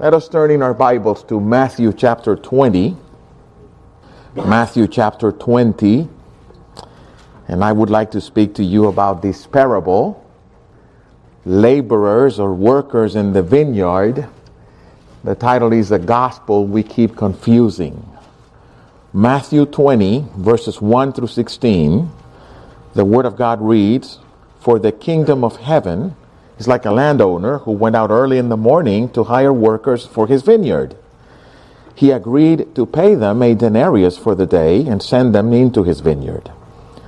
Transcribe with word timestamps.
Let 0.00 0.14
us 0.14 0.30
turn 0.30 0.50
in 0.50 0.62
our 0.62 0.72
Bibles 0.72 1.22
to 1.24 1.38
Matthew 1.38 1.92
chapter 1.92 2.34
20. 2.34 2.96
Matthew 4.34 4.88
chapter 4.88 5.30
20. 5.30 6.08
And 7.48 7.62
I 7.62 7.70
would 7.72 7.90
like 7.90 8.10
to 8.12 8.20
speak 8.22 8.54
to 8.54 8.64
you 8.64 8.86
about 8.86 9.20
this 9.20 9.46
parable 9.46 10.24
laborers 11.44 12.40
or 12.40 12.54
workers 12.54 13.14
in 13.14 13.34
the 13.34 13.42
vineyard. 13.42 14.26
The 15.22 15.34
title 15.34 15.70
is 15.74 15.90
The 15.90 15.98
Gospel 15.98 16.66
We 16.66 16.82
Keep 16.82 17.14
Confusing. 17.14 18.02
Matthew 19.12 19.66
20, 19.66 20.24
verses 20.38 20.80
1 20.80 21.12
through 21.12 21.26
16. 21.26 22.10
The 22.94 23.04
Word 23.04 23.26
of 23.26 23.36
God 23.36 23.60
reads, 23.60 24.18
For 24.60 24.78
the 24.78 24.92
kingdom 24.92 25.44
of 25.44 25.58
heaven 25.58 26.16
is 26.60 26.68
like 26.68 26.84
a 26.84 26.92
landowner 26.92 27.56
who 27.58 27.72
went 27.72 27.96
out 27.96 28.10
early 28.10 28.36
in 28.36 28.50
the 28.50 28.56
morning 28.56 29.08
to 29.08 29.24
hire 29.24 29.52
workers 29.52 30.06
for 30.06 30.26
his 30.26 30.42
vineyard. 30.42 30.94
He 31.94 32.10
agreed 32.10 32.74
to 32.74 32.84
pay 32.84 33.14
them 33.14 33.42
a 33.42 33.54
denarius 33.54 34.18
for 34.18 34.34
the 34.34 34.46
day 34.46 34.86
and 34.86 35.02
send 35.02 35.34
them 35.34 35.54
into 35.54 35.84
his 35.84 36.00
vineyard. 36.00 36.52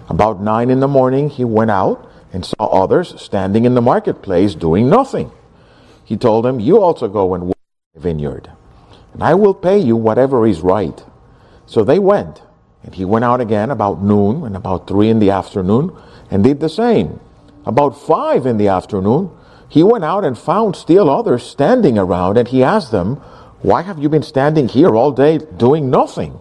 About 0.08 0.40
nine 0.40 0.70
in 0.70 0.80
the 0.80 0.88
morning, 0.88 1.28
he 1.28 1.44
went 1.44 1.70
out 1.70 2.08
and 2.32 2.46
saw 2.46 2.64
others 2.82 3.20
standing 3.20 3.66
in 3.66 3.74
the 3.74 3.82
marketplace 3.82 4.54
doing 4.54 4.88
nothing. 4.88 5.30
He 6.02 6.16
told 6.16 6.46
them, 6.46 6.58
You 6.58 6.80
also 6.80 7.06
go 7.06 7.34
and 7.34 7.48
work 7.48 7.56
in 7.94 8.00
the 8.00 8.08
vineyard, 8.08 8.50
and 9.12 9.22
I 9.22 9.34
will 9.34 9.54
pay 9.54 9.78
you 9.78 9.96
whatever 9.96 10.46
is 10.46 10.62
right. 10.62 11.04
So 11.66 11.84
they 11.84 11.98
went, 11.98 12.40
and 12.82 12.94
he 12.94 13.04
went 13.04 13.26
out 13.26 13.42
again 13.42 13.70
about 13.70 14.02
noon 14.02 14.44
and 14.44 14.56
about 14.56 14.86
three 14.86 15.10
in 15.10 15.18
the 15.18 15.30
afternoon 15.30 15.94
and 16.30 16.42
did 16.42 16.60
the 16.60 16.70
same. 16.70 17.20
About 17.66 17.90
five 17.90 18.46
in 18.46 18.56
the 18.56 18.68
afternoon, 18.68 19.30
he 19.72 19.82
went 19.82 20.04
out 20.04 20.22
and 20.22 20.36
found 20.36 20.76
still 20.76 21.08
others 21.08 21.42
standing 21.42 21.96
around, 21.96 22.36
and 22.36 22.46
he 22.46 22.62
asked 22.62 22.90
them, 22.90 23.16
Why 23.62 23.80
have 23.80 23.98
you 23.98 24.10
been 24.10 24.22
standing 24.22 24.68
here 24.68 24.94
all 24.94 25.12
day 25.12 25.38
doing 25.38 25.88
nothing? 25.88 26.38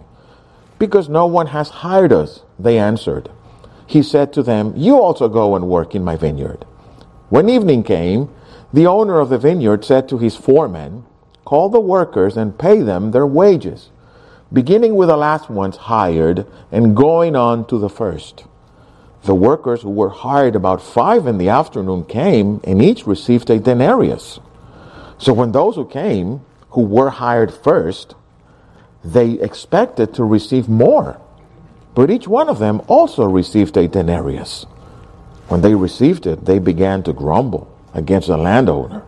Because 0.78 1.08
no 1.08 1.24
one 1.24 1.46
has 1.46 1.70
hired 1.70 2.12
us, 2.12 2.42
they 2.58 2.78
answered. 2.78 3.30
He 3.86 4.02
said 4.02 4.34
to 4.34 4.42
them, 4.42 4.74
You 4.76 5.00
also 5.00 5.30
go 5.30 5.56
and 5.56 5.66
work 5.66 5.94
in 5.94 6.04
my 6.04 6.14
vineyard. 6.14 6.66
When 7.30 7.48
evening 7.48 7.84
came, 7.84 8.28
the 8.70 8.86
owner 8.86 9.18
of 9.18 9.30
the 9.30 9.38
vineyard 9.38 9.82
said 9.82 10.10
to 10.10 10.18
his 10.18 10.36
foreman, 10.36 11.06
Call 11.46 11.70
the 11.70 11.80
workers 11.80 12.36
and 12.36 12.58
pay 12.58 12.82
them 12.82 13.12
their 13.12 13.26
wages, 13.26 13.88
beginning 14.52 14.94
with 14.94 15.08
the 15.08 15.16
last 15.16 15.48
ones 15.48 15.78
hired 15.78 16.46
and 16.70 16.94
going 16.94 17.34
on 17.34 17.66
to 17.68 17.78
the 17.78 17.88
first. 17.88 18.44
The 19.24 19.34
workers 19.34 19.82
who 19.82 19.90
were 19.90 20.08
hired 20.08 20.56
about 20.56 20.82
five 20.82 21.26
in 21.26 21.38
the 21.38 21.48
afternoon 21.48 22.04
came 22.04 22.60
and 22.64 22.82
each 22.82 23.06
received 23.06 23.50
a 23.50 23.60
denarius. 23.60 24.40
So 25.18 25.32
when 25.32 25.52
those 25.52 25.76
who 25.76 25.86
came, 25.86 26.40
who 26.70 26.82
were 26.82 27.10
hired 27.10 27.54
first, 27.54 28.16
they 29.04 29.32
expected 29.32 30.14
to 30.14 30.24
receive 30.24 30.68
more. 30.68 31.20
But 31.94 32.10
each 32.10 32.26
one 32.26 32.48
of 32.48 32.58
them 32.58 32.82
also 32.88 33.24
received 33.24 33.76
a 33.76 33.86
denarius. 33.86 34.64
When 35.48 35.60
they 35.60 35.74
received 35.74 36.26
it, 36.26 36.44
they 36.44 36.58
began 36.58 37.02
to 37.04 37.12
grumble 37.12 37.70
against 37.94 38.28
the 38.28 38.36
landowner. 38.36 39.04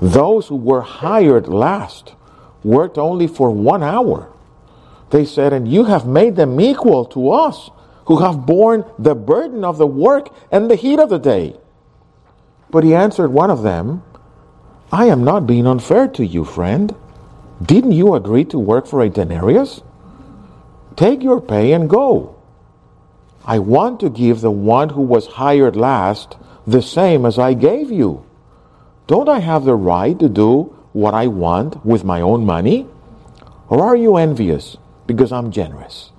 Those 0.00 0.48
who 0.48 0.56
were 0.56 0.80
hired 0.80 1.46
last 1.46 2.14
worked 2.64 2.98
only 2.98 3.28
for 3.28 3.50
one 3.50 3.82
hour. 3.82 4.32
They 5.10 5.24
said, 5.24 5.52
And 5.52 5.68
you 5.68 5.84
have 5.84 6.06
made 6.06 6.34
them 6.34 6.60
equal 6.60 7.04
to 7.06 7.30
us 7.30 7.70
who 8.06 8.18
have 8.18 8.46
borne 8.46 8.84
the 8.98 9.14
burden 9.14 9.64
of 9.64 9.78
the 9.78 9.86
work 9.86 10.28
and 10.50 10.70
the 10.70 10.76
heat 10.76 10.98
of 10.98 11.10
the 11.10 11.18
day. 11.18 11.56
But 12.70 12.84
he 12.84 12.94
answered 12.94 13.28
one 13.28 13.50
of 13.50 13.62
them, 13.62 14.02
I 14.90 15.06
am 15.06 15.24
not 15.24 15.46
being 15.46 15.66
unfair 15.66 16.08
to 16.08 16.24
you, 16.24 16.44
friend. 16.44 16.94
Didn't 17.64 17.92
you 17.92 18.14
agree 18.14 18.44
to 18.46 18.58
work 18.58 18.86
for 18.86 19.00
a 19.00 19.08
denarius? 19.08 19.82
Take 20.96 21.22
your 21.22 21.40
pay 21.40 21.72
and 21.72 21.88
go. 21.88 22.36
I 23.44 23.58
want 23.58 24.00
to 24.00 24.10
give 24.10 24.40
the 24.40 24.50
one 24.50 24.90
who 24.90 25.02
was 25.02 25.26
hired 25.26 25.76
last 25.76 26.36
the 26.66 26.82
same 26.82 27.26
as 27.26 27.38
I 27.38 27.54
gave 27.54 27.90
you. 27.90 28.24
Don't 29.06 29.28
I 29.28 29.40
have 29.40 29.64
the 29.64 29.74
right 29.74 30.18
to 30.18 30.28
do 30.28 30.76
what 30.92 31.14
I 31.14 31.26
want 31.26 31.84
with 31.84 32.04
my 32.04 32.20
own 32.20 32.46
money? 32.46 32.86
Or 33.68 33.82
are 33.82 33.96
you 33.96 34.16
envious 34.16 34.76
because 35.06 35.32
I'm 35.32 35.50
generous? 35.50 36.11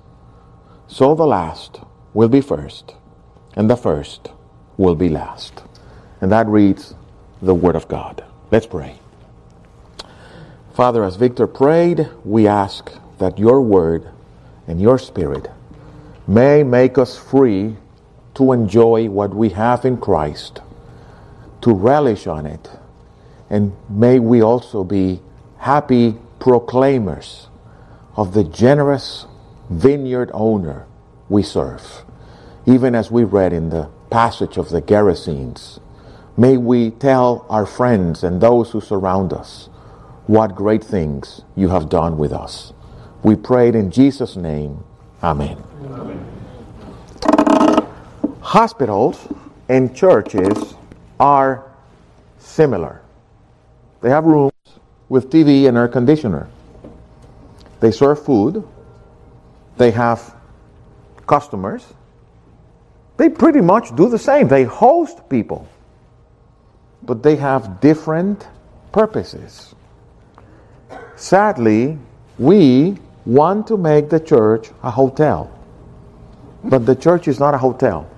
So 0.94 1.16
the 1.16 1.26
last 1.26 1.80
will 2.12 2.28
be 2.28 2.40
first, 2.40 2.94
and 3.56 3.68
the 3.68 3.76
first 3.76 4.28
will 4.76 4.94
be 4.94 5.08
last. 5.08 5.64
And 6.20 6.30
that 6.30 6.46
reads 6.46 6.94
the 7.42 7.52
Word 7.52 7.74
of 7.74 7.88
God. 7.88 8.22
Let's 8.52 8.68
pray. 8.68 9.00
Father, 10.72 11.02
as 11.02 11.16
Victor 11.16 11.48
prayed, 11.48 12.08
we 12.24 12.46
ask 12.46 12.92
that 13.18 13.40
your 13.40 13.60
Word 13.60 14.08
and 14.68 14.80
your 14.80 15.00
Spirit 15.00 15.48
may 16.28 16.62
make 16.62 16.96
us 16.96 17.18
free 17.18 17.76
to 18.34 18.52
enjoy 18.52 19.08
what 19.10 19.34
we 19.34 19.48
have 19.48 19.84
in 19.84 19.96
Christ, 19.96 20.60
to 21.62 21.74
relish 21.74 22.28
on 22.28 22.46
it, 22.46 22.70
and 23.50 23.72
may 23.88 24.20
we 24.20 24.44
also 24.44 24.84
be 24.84 25.20
happy 25.58 26.14
proclaimers 26.38 27.48
of 28.14 28.32
the 28.32 28.44
generous 28.44 29.26
vineyard 29.70 30.30
owner 30.34 30.86
we 31.28 31.42
serve. 31.42 32.04
Even 32.66 32.94
as 32.94 33.10
we 33.10 33.24
read 33.24 33.52
in 33.52 33.70
the 33.70 33.90
passage 34.10 34.56
of 34.56 34.70
the 34.70 34.80
Gerasenes, 34.80 35.80
may 36.36 36.56
we 36.56 36.90
tell 36.90 37.46
our 37.48 37.66
friends 37.66 38.24
and 38.24 38.40
those 38.40 38.70
who 38.70 38.80
surround 38.80 39.32
us 39.32 39.68
what 40.26 40.54
great 40.54 40.82
things 40.82 41.42
you 41.54 41.68
have 41.68 41.88
done 41.88 42.16
with 42.16 42.32
us. 42.32 42.72
We 43.22 43.36
prayed 43.36 43.74
in 43.74 43.90
Jesus' 43.90 44.36
name. 44.36 44.84
Amen. 45.22 45.62
Amen. 45.84 46.30
Hospitals 48.40 49.26
and 49.68 49.94
churches 49.96 50.74
are 51.18 51.70
similar. 52.38 53.00
They 54.00 54.10
have 54.10 54.24
rooms 54.24 54.52
with 55.08 55.30
TV 55.30 55.66
and 55.66 55.76
air 55.76 55.88
conditioner. 55.88 56.48
They 57.80 57.90
serve 57.90 58.24
food 58.24 58.66
they 59.76 59.90
have 59.90 60.34
customers. 61.26 61.84
They 63.16 63.28
pretty 63.28 63.60
much 63.60 63.94
do 63.94 64.08
the 64.08 64.18
same. 64.18 64.48
They 64.48 64.64
host 64.64 65.28
people, 65.28 65.68
but 67.02 67.22
they 67.22 67.36
have 67.36 67.80
different 67.80 68.46
purposes. 68.92 69.74
Sadly, 71.16 71.98
we 72.38 72.98
want 73.24 73.66
to 73.68 73.76
make 73.76 74.10
the 74.10 74.20
church 74.20 74.70
a 74.82 74.90
hotel, 74.90 75.50
but 76.64 76.86
the 76.86 76.96
church 76.96 77.28
is 77.28 77.38
not 77.38 77.54
a 77.54 77.58
hotel. 77.58 78.08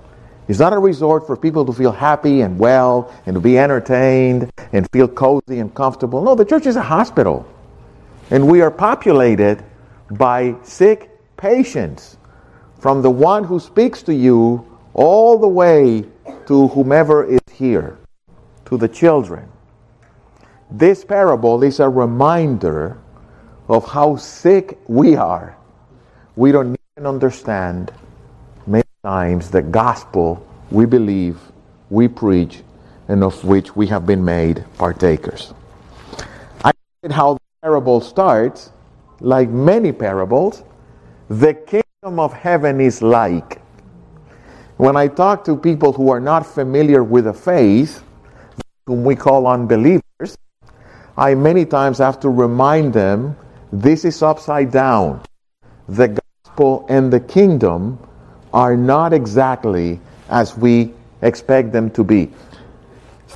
It's 0.47 0.59
not 0.59 0.71
a 0.73 0.79
resort 0.79 1.27
for 1.27 1.35
people 1.35 1.65
to 1.65 1.73
feel 1.73 1.91
happy 1.91 2.41
and 2.41 2.57
well 2.57 3.13
and 3.25 3.33
to 3.35 3.39
be 3.39 3.59
entertained 3.59 4.49
and 4.71 4.87
feel 4.91 5.07
cozy 5.07 5.59
and 5.59 5.73
comfortable. 5.73 6.23
No, 6.23 6.35
the 6.35 6.45
church 6.45 6.65
is 6.65 6.77
a 6.77 6.81
hospital. 6.81 7.45
And 8.31 8.47
we 8.47 8.61
are 8.61 8.71
populated 8.71 9.63
by 10.09 10.55
sick 10.63 11.16
patients 11.37 12.17
from 12.79 13.01
the 13.01 13.09
one 13.09 13.43
who 13.43 13.59
speaks 13.59 14.03
to 14.03 14.13
you 14.13 14.65
all 14.93 15.37
the 15.37 15.47
way 15.47 16.03
to 16.47 16.67
whomever 16.69 17.23
is 17.23 17.39
here, 17.51 17.97
to 18.65 18.77
the 18.77 18.87
children. 18.87 19.47
This 20.69 21.05
parable 21.05 21.63
is 21.63 21.79
a 21.79 21.87
reminder 21.87 22.97
of 23.67 23.85
how 23.85 24.15
sick 24.15 24.77
we 24.87 25.15
are. 25.15 25.55
We 26.35 26.51
don't 26.51 26.75
even 26.97 27.07
understand 27.07 27.91
many 28.65 28.83
times 29.03 29.49
the 29.49 29.61
gospel 29.61 30.45
we 30.71 30.85
believe, 30.85 31.39
we 31.89 32.07
preach, 32.07 32.63
and 33.07 33.23
of 33.23 33.43
which 33.43 33.75
we 33.75 33.87
have 33.87 34.05
been 34.05 34.23
made 34.23 34.65
partakers. 34.77 35.53
I 36.63 36.71
said 37.01 37.11
how 37.11 37.35
the 37.35 37.39
parable 37.61 38.01
starts, 38.01 38.71
like 39.19 39.49
many 39.49 39.91
parables, 39.91 40.63
the 41.29 41.53
kingdom 41.53 42.19
of 42.19 42.31
heaven 42.33 42.79
is 42.79 43.01
like. 43.01 43.61
When 44.77 44.95
I 44.95 45.07
talk 45.07 45.43
to 45.45 45.57
people 45.57 45.91
who 45.91 46.09
are 46.09 46.19
not 46.19 46.45
familiar 46.45 47.03
with 47.03 47.25
the 47.25 47.33
faith, 47.33 48.03
whom 48.85 49.03
we 49.03 49.15
call 49.15 49.47
unbelievers, 49.47 50.37
I 51.17 51.35
many 51.35 51.65
times 51.65 51.97
have 51.97 52.19
to 52.21 52.29
remind 52.29 52.93
them 52.93 53.35
this 53.73 54.05
is 54.05 54.21
upside 54.21 54.71
down. 54.71 55.21
The 55.89 56.19
gospel 56.45 56.85
and 56.89 57.11
the 57.11 57.19
kingdom 57.19 57.99
are 58.53 58.77
not 58.77 59.11
exactly 59.11 59.99
as 60.29 60.55
we 60.55 60.93
expect 61.21 61.73
them 61.73 61.89
to 61.91 62.03
be. 62.03 62.31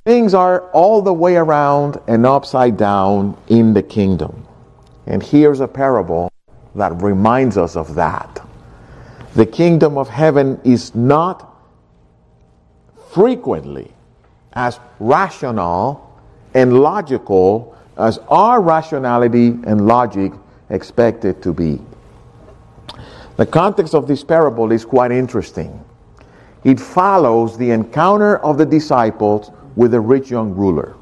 Things 0.05 0.33
are 0.33 0.69
all 0.71 1.01
the 1.01 1.13
way 1.13 1.35
around 1.35 1.99
and 2.07 2.25
upside 2.25 2.77
down 2.77 3.37
in 3.49 3.73
the 3.73 3.83
kingdom. 3.83 4.47
And 5.07 5.21
here's 5.21 5.59
a 5.59 5.67
parable 5.67 6.31
that 6.75 7.01
reminds 7.01 7.57
us 7.57 7.75
of 7.75 7.95
that. 7.95 8.45
The 9.33 9.45
kingdom 9.45 9.97
of 9.97 10.09
heaven 10.09 10.59
is 10.63 10.93
not 10.93 11.47
frequently 13.11 13.91
as 14.53 14.79
rational 14.99 16.07
and 16.53 16.79
logical 16.79 17.77
as 17.97 18.17
our 18.29 18.61
rationality 18.61 19.47
and 19.65 19.87
logic 19.87 20.33
expect 20.69 21.25
it 21.25 21.41
to 21.43 21.53
be. 21.53 21.79
The 23.37 23.45
context 23.45 23.95
of 23.95 24.07
this 24.07 24.23
parable 24.23 24.71
is 24.71 24.85
quite 24.85 25.11
interesting. 25.11 25.83
It 26.63 26.79
follows 26.79 27.57
the 27.57 27.71
encounter 27.71 28.37
of 28.37 28.57
the 28.57 28.65
disciples 28.65 29.51
with 29.75 29.91
the 29.91 29.99
rich 29.99 30.29
young 30.29 30.53
ruler. 30.53 30.95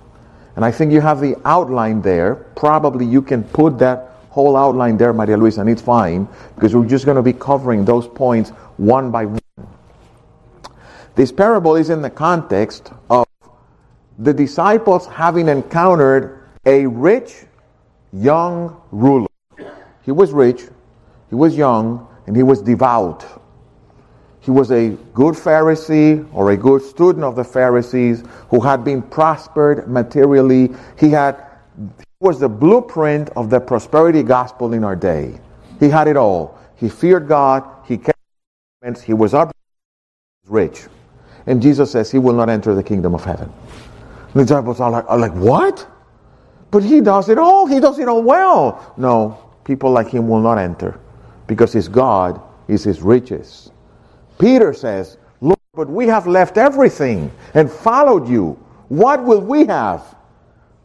And 0.55 0.63
I 0.63 0.71
think 0.71 0.91
you 0.91 1.01
have 1.01 1.19
the 1.19 1.35
outline 1.45 2.01
there. 2.01 2.35
Probably 2.55 3.05
you 3.05 3.21
can 3.21 3.43
put 3.43 3.77
that 3.79 4.08
whole 4.29 4.55
outline 4.55 4.97
there, 4.97 5.13
Maria 5.13 5.37
Luisa, 5.37 5.61
and 5.61 5.69
it's 5.69 5.81
fine 5.81 6.27
because 6.55 6.75
we're 6.75 6.85
just 6.85 7.05
going 7.05 7.17
to 7.17 7.23
be 7.23 7.33
covering 7.33 7.85
those 7.85 8.07
points 8.07 8.51
one 8.77 9.11
by 9.11 9.25
one. 9.25 9.39
This 11.15 11.31
parable 11.31 11.75
is 11.75 11.89
in 11.89 12.01
the 12.01 12.09
context 12.09 12.91
of 13.09 13.25
the 14.19 14.33
disciples 14.33 15.07
having 15.07 15.47
encountered 15.47 16.43
a 16.65 16.85
rich 16.85 17.45
young 18.13 18.79
ruler. 18.91 19.27
He 20.03 20.11
was 20.11 20.31
rich, 20.31 20.61
he 21.29 21.35
was 21.35 21.55
young, 21.55 22.07
and 22.27 22.35
he 22.35 22.43
was 22.43 22.61
devout. 22.61 23.25
He 24.41 24.51
was 24.51 24.71
a 24.71 24.89
good 25.13 25.35
Pharisee 25.35 26.27
or 26.33 26.51
a 26.51 26.57
good 26.57 26.81
student 26.81 27.23
of 27.23 27.35
the 27.35 27.43
Pharisees 27.43 28.23
who 28.49 28.59
had 28.59 28.83
been 28.83 29.01
prospered 29.01 29.87
materially. 29.87 30.69
He 30.97 31.09
had 31.09 31.45
was 32.21 32.37
the 32.37 32.49
blueprint 32.49 33.29
of 33.37 33.49
the 33.49 33.61
prosperity 33.61 34.23
gospel 34.23 34.73
in 34.73 34.83
our 34.83 34.95
day. 34.95 35.39
He 35.79 35.87
had 35.87 36.09
it 36.09 36.17
all. 36.17 36.59
He 36.75 36.89
feared 36.89 37.29
God, 37.29 37.63
he 37.85 37.97
kept 37.97 38.19
commandments. 38.81 39.01
he 39.01 39.13
was 39.13 39.33
rich. 40.47 40.87
And 41.45 41.61
Jesus 41.61 41.89
says 41.89 42.11
he 42.11 42.19
will 42.19 42.33
not 42.33 42.49
enter 42.49 42.75
the 42.75 42.83
kingdom 42.83 43.15
of 43.15 43.23
heaven. 43.23 43.49
The 44.33 44.41
disciples 44.41 44.81
are 44.81 44.91
like, 44.91 45.05
are 45.07 45.17
like, 45.17 45.33
what? 45.33 45.87
But 46.71 46.83
he 46.83 46.99
does 46.99 47.29
it 47.29 47.37
all. 47.37 47.65
He 47.65 47.79
does 47.79 47.99
it 47.99 48.09
all 48.09 48.21
well. 48.21 48.93
No, 48.97 49.37
people 49.63 49.89
like 49.89 50.09
him 50.09 50.27
will 50.27 50.41
not 50.41 50.57
enter 50.57 50.99
because 51.47 51.71
his 51.71 51.87
God 51.87 52.41
is 52.67 52.83
his 52.83 53.01
riches. 53.01 53.71
Peter 54.39 54.73
says, 54.73 55.17
Lord, 55.39 55.57
but 55.73 55.87
we 55.87 56.05
have 56.07 56.27
left 56.27 56.57
everything 56.57 57.31
and 57.53 57.71
followed 57.71 58.27
you. 58.27 58.59
What 58.89 59.23
will 59.23 59.41
we 59.41 59.65
have? 59.67 60.15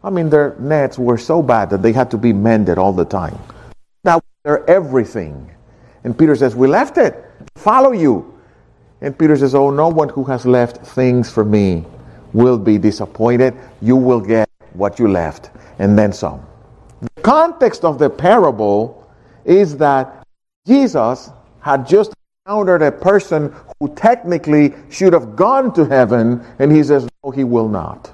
I 0.04 0.10
mean, 0.10 0.28
their 0.28 0.54
nets 0.58 0.98
were 0.98 1.16
so 1.16 1.42
bad 1.42 1.70
that 1.70 1.80
they 1.80 1.92
had 1.92 2.10
to 2.10 2.18
be 2.18 2.34
mended 2.34 2.76
all 2.76 2.92
the 2.92 3.06
time. 3.06 3.38
Now 4.04 4.20
they're 4.44 4.68
everything. 4.68 5.50
And 6.04 6.16
Peter 6.16 6.36
says, 6.36 6.54
We 6.54 6.68
left 6.68 6.98
it. 6.98 7.24
Follow 7.56 7.92
you. 7.92 8.38
And 9.00 9.18
Peter 9.18 9.34
says, 9.34 9.54
Oh, 9.54 9.70
no 9.70 9.88
one 9.88 10.10
who 10.10 10.22
has 10.24 10.44
left 10.44 10.86
things 10.86 11.30
for 11.30 11.42
me 11.42 11.86
will 12.34 12.58
be 12.58 12.76
disappointed. 12.76 13.54
You 13.80 13.96
will 13.96 14.20
get 14.20 14.48
what 14.74 14.98
you 14.98 15.08
left 15.08 15.50
and 15.78 15.98
then 15.98 16.12
some. 16.12 16.46
The 17.00 17.22
context 17.22 17.82
of 17.82 17.98
the 17.98 18.10
parable 18.10 19.10
is 19.46 19.78
that 19.78 20.26
Jesus 20.66 21.30
had 21.60 21.86
just 21.86 22.12
encountered 22.44 22.82
a 22.82 22.92
person 22.92 23.54
who 23.80 23.94
technically 23.94 24.74
should 24.90 25.14
have 25.14 25.34
gone 25.34 25.72
to 25.74 25.86
heaven, 25.86 26.44
and 26.58 26.70
he 26.70 26.82
says, 26.82 27.08
No, 27.24 27.30
he 27.30 27.44
will 27.44 27.68
not. 27.68 28.12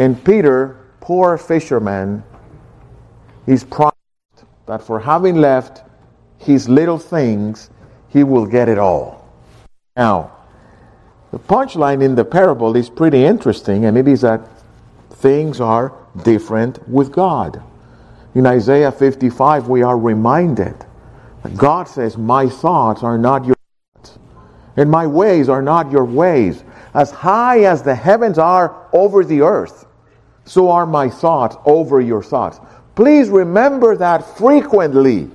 And 0.00 0.24
Peter, 0.24 0.78
poor 1.00 1.36
fisherman, 1.36 2.24
is 3.46 3.64
promised 3.64 4.46
that 4.64 4.82
for 4.82 4.98
having 4.98 5.36
left 5.36 5.82
his 6.38 6.70
little 6.70 6.98
things, 6.98 7.68
he 8.08 8.24
will 8.24 8.46
get 8.46 8.70
it 8.70 8.78
all. 8.78 9.28
Now, 9.94 10.32
the 11.32 11.38
punchline 11.38 12.02
in 12.02 12.14
the 12.14 12.24
parable 12.24 12.74
is 12.76 12.88
pretty 12.88 13.26
interesting, 13.26 13.84
and 13.84 13.98
it 13.98 14.08
is 14.08 14.22
that 14.22 14.40
things 15.10 15.60
are 15.60 15.92
different 16.24 16.88
with 16.88 17.12
God. 17.12 17.62
In 18.34 18.46
Isaiah 18.46 18.92
55, 18.92 19.68
we 19.68 19.82
are 19.82 19.98
reminded 19.98 20.76
that 21.42 21.54
God 21.58 21.86
says, 21.88 22.16
My 22.16 22.48
thoughts 22.48 23.02
are 23.02 23.18
not 23.18 23.44
your 23.44 23.56
thoughts, 23.96 24.18
and 24.78 24.90
my 24.90 25.06
ways 25.06 25.50
are 25.50 25.60
not 25.60 25.92
your 25.92 26.06
ways. 26.06 26.64
As 26.94 27.10
high 27.10 27.64
as 27.64 27.82
the 27.82 27.94
heavens 27.94 28.38
are 28.38 28.88
over 28.94 29.26
the 29.26 29.42
earth, 29.42 29.88
so 30.50 30.68
are 30.68 30.84
my 30.84 31.08
thoughts 31.08 31.56
over 31.64 32.00
your 32.00 32.24
thoughts. 32.24 32.58
Please 32.96 33.28
remember 33.28 33.96
that 33.96 34.36
frequently. 34.36 35.28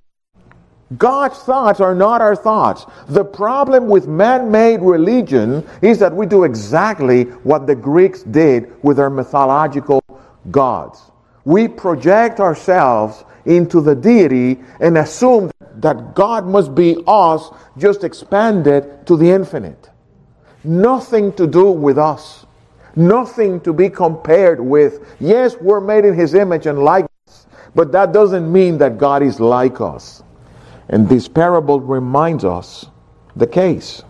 God's 0.98 1.40
thoughts 1.40 1.80
are 1.80 1.96
not 1.96 2.20
our 2.20 2.36
thoughts. 2.36 2.86
The 3.08 3.24
problem 3.24 3.88
with 3.88 4.10
man 4.10 4.52
made 4.52 4.82
religion 4.82 5.66
is 5.82 6.00
that 6.00 6.14
we 6.14 6.26
do 6.26 6.44
exactly 6.44 7.24
what 7.48 7.66
the 7.66 7.76
Greeks 7.76 8.24
did 8.24 8.74
with 8.84 8.98
their 8.98 9.10
mythological 9.10 10.04
gods. 10.52 11.00
We 11.46 11.70
project 11.70 12.42
ourselves 12.42 13.24
into 13.46 13.80
the 13.80 13.96
deity 13.96 14.60
and 14.82 14.98
assume 14.98 15.50
that 15.78 16.14
God 16.14 16.46
must 16.46 16.76
be 16.76 17.02
us, 17.08 17.52
just 17.78 18.04
expanded 18.04 19.08
to 19.08 19.16
the 19.16 19.32
infinite. 19.32 19.90
Nothing 20.66 21.32
to 21.34 21.48
do 21.48 21.72
with 21.72 21.98
us. 21.98 22.45
Nothing 22.96 23.60
to 23.62 23.74
be 23.74 23.90
compared 23.90 24.60
with. 24.60 25.16
Yes, 25.20 25.56
we're 25.60 25.82
made 25.82 26.06
in 26.06 26.14
His 26.14 26.34
image 26.34 26.66
and 26.66 26.80
likeness, 26.80 27.48
but 27.74 27.92
that 27.92 28.14
doesn't 28.14 28.52
mean 28.52 28.78
that 28.78 28.98
God 28.98 29.22
is 29.24 29.40
like 29.40 29.82
us. 29.82 30.24
And 30.90 31.10
this 31.10 31.28
parable 31.28 31.82
reminds 31.82 32.46
us 32.46 32.86
the 33.36 33.48
case. 33.48 34.04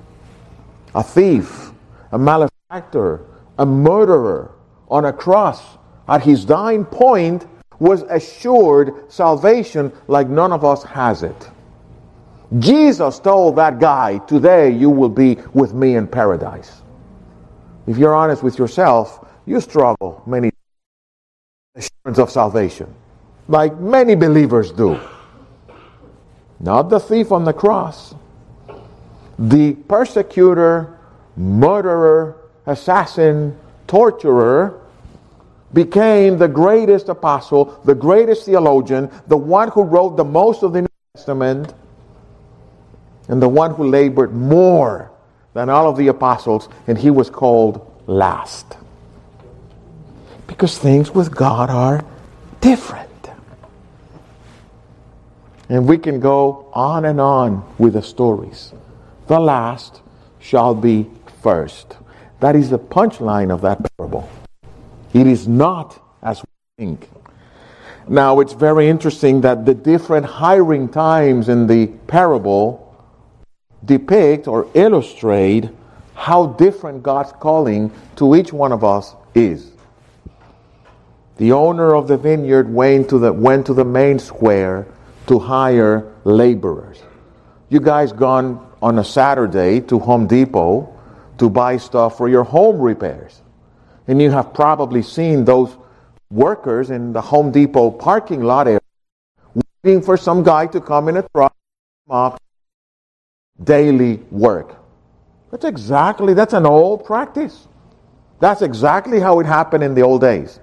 A 0.94 1.04
thief, 1.04 1.72
a 2.12 2.18
malefactor, 2.18 3.22
a 3.58 3.66
murderer 3.66 4.52
on 4.90 5.06
a 5.06 5.14
cross 5.14 5.78
at 6.08 6.24
his 6.24 6.46
dying 6.46 6.86
point 6.86 7.48
was 7.80 8.04
assured 8.04 9.12
salvation 9.12 9.92
like 10.08 10.30
none 10.30 10.52
of 10.52 10.64
us 10.64 10.84
has 10.84 11.24
it. 11.24 11.50
Jesus 12.60 13.20
told 13.20 13.56
that 13.58 13.80
guy, 13.80 14.20
Today 14.20 14.70
you 14.70 14.90
will 14.90 15.10
be 15.10 15.38
with 15.54 15.74
me 15.74 15.96
in 15.96 16.08
paradise. 16.08 16.82
If 17.88 17.98
you're 17.98 18.16
honest 18.16 18.42
with 18.42 18.58
yourself, 18.58 19.26
you 19.46 19.62
struggle 19.62 20.24
many 20.26 20.52
assurance 21.76 22.18
of 22.18 22.30
salvation, 22.32 22.94
like 23.48 23.78
many 23.80 24.16
believers 24.16 24.72
do. 24.72 25.00
Not 26.60 26.90
the 26.90 27.00
thief 27.00 27.32
on 27.32 27.44
the 27.44 27.54
cross. 27.54 28.16
The 29.38 29.74
persecutor, 29.74 30.98
murderer, 31.36 32.38
assassin, 32.66 33.58
torturer 33.88 34.82
became 35.74 36.38
the 36.38 36.48
greatest 36.48 37.10
apostle, 37.10 37.80
the 37.84 37.94
greatest 37.94 38.46
theologian, 38.46 39.12
the 39.28 39.38
one 39.38 39.70
who 39.70 39.84
wrote 39.84 40.16
the 40.16 40.24
most 40.24 40.64
of 40.64 40.74
the 40.74 40.82
New 40.82 40.88
Testament, 41.16 41.74
and 43.28 43.42
the 43.42 43.50
one 43.50 43.76
who 43.76 43.90
labored 43.90 44.34
more 44.34 45.12
than 45.56 45.70
all 45.70 45.90
of 45.90 45.96
the 45.96 46.10
apostles, 46.10 46.68
and 46.86 46.98
he 46.98 47.10
was 47.10 47.30
called 47.30 47.90
last. 48.08 48.76
Because 50.48 50.78
things 50.78 51.12
with 51.12 51.34
God 51.34 51.70
are 51.70 52.04
different. 52.60 53.10
And 55.70 55.88
we 55.88 55.98
can 55.98 56.20
go 56.20 56.70
on 56.74 57.06
and 57.06 57.22
on 57.22 57.74
with 57.78 57.94
the 57.94 58.02
stories. 58.02 58.74
The 59.28 59.40
last 59.40 60.02
shall 60.40 60.76
be 60.76 61.10
first. 61.42 61.96
That 62.42 62.58
is 62.58 62.70
the 62.70 62.78
punchline 62.78 63.50
of 63.50 63.62
that 63.62 63.80
parable. 63.98 64.30
It 65.14 65.26
is 65.26 65.48
not 65.48 66.04
as 66.22 66.42
we 66.42 66.86
think. 66.86 67.10
Now, 68.10 68.42
it's 68.42 68.54
very 68.54 68.90
interesting 68.90 69.40
that 69.42 69.66
the 69.66 69.74
different 69.74 70.26
hiring 70.26 70.90
times 70.90 71.48
in 71.48 71.66
the 71.66 71.88
parable 72.08 72.85
depict 73.86 74.48
or 74.48 74.68
illustrate 74.74 75.70
how 76.14 76.48
different 76.48 77.04
God's 77.04 77.32
calling 77.34 77.92
to 78.16 78.36
each 78.36 78.54
one 78.54 78.72
of 78.72 78.84
us 78.84 79.16
is. 79.34 79.72
The 81.38 81.52
owner 81.52 81.94
of 81.94 82.08
the 82.08 82.18
vineyard 82.18 82.74
went 82.74 83.10
to 83.10 83.20
the, 83.20 83.34
went 83.34 83.66
to 83.66 83.74
the 83.74 83.84
main 83.84 84.20
square 84.20 84.88
to 85.28 85.40
hire 85.40 86.14
laborers. 86.24 87.02
You 87.70 87.82
guys 87.82 88.14
gone 88.14 88.66
on 88.82 89.00
a 89.00 89.04
Saturday 89.04 89.82
to 89.82 90.00
Home 90.00 90.28
Depot 90.28 90.92
to 91.38 91.50
buy 91.50 91.78
stuff 91.78 92.18
for 92.18 92.30
your 92.30 92.44
home 92.44 92.80
repairs. 92.80 93.42
And 94.08 94.22
you 94.22 94.32
have 94.32 94.54
probably 94.54 95.02
seen 95.02 95.44
those 95.44 95.76
workers 96.30 96.90
in 96.90 97.12
the 97.12 97.22
Home 97.22 97.52
Depot 97.52 97.92
parking 97.92 98.42
lot 98.42 98.68
area 98.68 98.80
waiting 99.84 100.02
for 100.02 100.16
some 100.16 100.44
guy 100.44 100.68
to 100.68 100.80
come 100.80 101.10
in 101.10 101.18
a 101.18 101.28
truck 101.36 101.54
daily 103.64 104.18
work. 104.32 104.76
That's 105.52 105.66
exactly 105.66 106.34
that's 106.34 106.54
an 106.54 106.66
old 106.66 107.06
practice. 107.06 107.68
That's 108.40 108.62
exactly 108.62 109.20
how 109.20 109.40
it 109.40 109.46
happened 109.46 109.84
in 109.84 109.96
the 109.96 110.02
old 110.02 110.22
days 110.22 110.60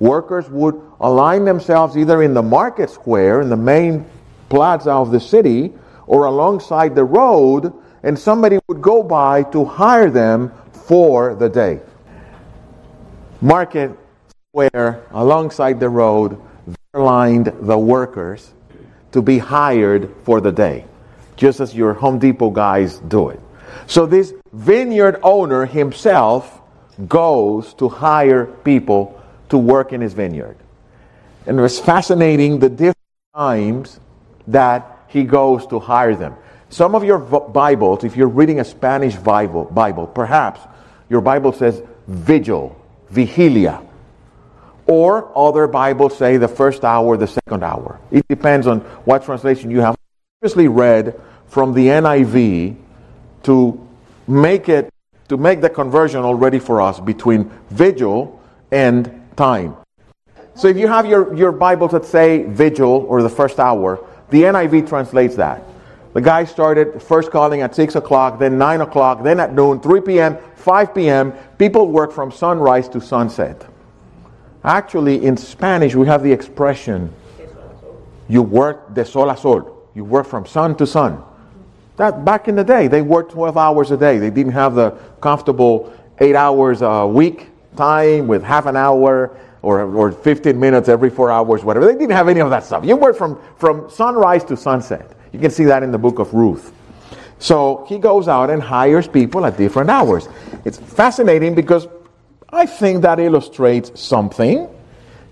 workers 0.00 0.48
would 0.48 0.80
align 1.00 1.44
themselves 1.44 1.96
either 1.96 2.22
in 2.22 2.34
the 2.34 2.42
market 2.42 2.90
square, 2.90 3.40
in 3.40 3.48
the 3.48 3.56
main 3.56 4.04
plaza 4.48 4.90
of 4.90 5.10
the 5.10 5.20
city, 5.20 5.72
or 6.06 6.26
alongside 6.26 6.94
the 6.94 7.04
road, 7.04 7.72
and 8.02 8.18
somebody 8.18 8.58
would 8.68 8.80
go 8.80 9.02
by 9.02 9.42
to 9.42 9.64
hire 9.64 10.10
them 10.10 10.52
for 10.72 11.34
the 11.34 11.48
day. 11.48 11.80
Market 13.40 13.90
square, 14.50 15.04
alongside 15.10 15.78
the 15.78 15.88
road 15.88 16.40
there 16.92 17.02
lined 17.02 17.52
the 17.62 17.78
workers 17.78 18.52
to 19.12 19.22
be 19.22 19.38
hired 19.38 20.14
for 20.22 20.40
the 20.40 20.52
day, 20.52 20.84
just 21.38 21.60
as 21.60 21.74
your 21.74 21.94
Home 21.94 22.18
Depot 22.18 22.50
guys 22.50 22.98
do 22.98 23.30
it. 23.30 23.40
So 23.86 24.04
this 24.04 24.34
vineyard 24.52 25.20
owner 25.22 25.64
himself 25.64 26.60
goes 27.06 27.72
to 27.74 27.88
hire 27.88 28.46
people 28.46 29.22
to 29.48 29.56
work 29.56 29.92
in 29.92 30.00
his 30.00 30.12
vineyard. 30.12 30.56
And 31.46 31.58
it 31.58 31.62
was 31.62 31.78
fascinating 31.78 32.58
the 32.58 32.68
different 32.68 32.98
times 33.34 34.00
that 34.48 34.98
he 35.06 35.22
goes 35.22 35.66
to 35.68 35.78
hire 35.78 36.16
them. 36.16 36.34
Some 36.70 36.94
of 36.94 37.04
your 37.04 37.18
Bibles, 37.18 38.04
if 38.04 38.16
you're 38.16 38.28
reading 38.28 38.60
a 38.60 38.64
Spanish 38.64 39.16
Bible, 39.16 39.64
Bible, 39.64 40.06
perhaps 40.06 40.60
your 41.08 41.20
Bible 41.20 41.52
says 41.52 41.80
vigil, 42.08 42.76
vigilia. 43.10 43.80
Or 44.86 45.30
other 45.38 45.68
Bibles 45.68 46.18
say 46.18 46.36
the 46.36 46.48
first 46.48 46.84
hour, 46.84 47.16
the 47.16 47.28
second 47.28 47.62
hour. 47.62 48.00
It 48.10 48.26
depends 48.28 48.66
on 48.66 48.80
what 49.04 49.24
translation 49.24 49.70
you 49.70 49.80
have. 49.80 49.96
Previously 50.40 50.68
read 50.68 51.20
from 51.48 51.74
the 51.74 51.86
NIV 51.86 52.76
to 53.44 53.88
make 54.26 54.68
it 54.68 54.92
to 55.28 55.36
make 55.36 55.60
the 55.60 55.68
conversion 55.68 56.20
already 56.20 56.58
for 56.58 56.80
us 56.80 57.00
between 57.00 57.50
vigil 57.70 58.40
and 58.72 59.22
time. 59.36 59.76
So 60.54 60.68
if 60.68 60.76
you 60.76 60.88
have 60.88 61.06
your, 61.06 61.34
your 61.34 61.52
Bibles 61.52 61.92
that 61.92 62.04
say 62.04 62.44
vigil 62.44 63.04
or 63.08 63.22
the 63.22 63.28
first 63.28 63.60
hour, 63.60 64.04
the 64.30 64.42
NIV 64.42 64.88
translates 64.88 65.36
that. 65.36 65.62
The 66.14 66.22
guy 66.22 66.44
started 66.44 67.02
first 67.02 67.30
calling 67.30 67.60
at 67.60 67.74
6 67.74 67.94
o'clock, 67.96 68.38
then 68.38 68.56
9 68.56 68.80
o'clock, 68.80 69.22
then 69.22 69.38
at 69.38 69.52
noon, 69.52 69.80
3 69.80 70.00
p.m., 70.00 70.38
5 70.56 70.94
p.m. 70.94 71.32
People 71.58 71.88
work 71.88 72.10
from 72.10 72.32
sunrise 72.32 72.88
to 72.88 73.00
sunset. 73.00 73.66
Actually, 74.64 75.24
in 75.24 75.36
Spanish, 75.36 75.94
we 75.94 76.06
have 76.06 76.22
the 76.22 76.32
expression 76.32 77.12
you 78.28 78.42
work 78.42 78.94
de 78.94 79.04
sol 79.04 79.30
a 79.30 79.36
sol. 79.36 79.88
You 79.94 80.04
work 80.04 80.26
from 80.26 80.44
sun 80.44 80.76
to 80.76 80.86
sun. 80.86 81.22
That 81.98 82.24
back 82.24 82.46
in 82.46 82.54
the 82.54 82.64
day, 82.64 82.86
they 82.86 83.02
worked 83.02 83.32
12 83.32 83.56
hours 83.56 83.90
a 83.90 83.96
day. 83.96 84.18
They 84.18 84.30
didn't 84.30 84.52
have 84.52 84.76
the 84.76 84.92
comfortable 85.20 85.92
eight 86.20 86.36
hours 86.36 86.80
a 86.80 87.06
week 87.06 87.48
time 87.76 88.28
with 88.28 88.42
half 88.42 88.66
an 88.66 88.76
hour 88.76 89.36
or, 89.62 89.80
or 89.80 90.12
15 90.12 90.58
minutes 90.58 90.88
every 90.88 91.10
four 91.10 91.30
hours, 91.30 91.64
whatever. 91.64 91.86
They 91.86 91.98
didn't 91.98 92.12
have 92.12 92.28
any 92.28 92.40
of 92.40 92.50
that 92.50 92.64
stuff. 92.64 92.84
You 92.84 92.96
worked 92.96 93.18
from, 93.18 93.40
from 93.56 93.90
sunrise 93.90 94.44
to 94.44 94.56
sunset. 94.56 95.10
You 95.32 95.40
can 95.40 95.50
see 95.50 95.64
that 95.64 95.82
in 95.82 95.90
the 95.90 95.98
book 95.98 96.20
of 96.20 96.32
Ruth. 96.32 96.72
So 97.40 97.84
he 97.88 97.98
goes 97.98 98.28
out 98.28 98.48
and 98.48 98.62
hires 98.62 99.08
people 99.08 99.44
at 99.44 99.56
different 99.56 99.90
hours. 99.90 100.28
It's 100.64 100.78
fascinating 100.78 101.56
because 101.56 101.88
I 102.48 102.66
think 102.66 103.02
that 103.02 103.18
illustrates 103.18 104.00
something. 104.00 104.68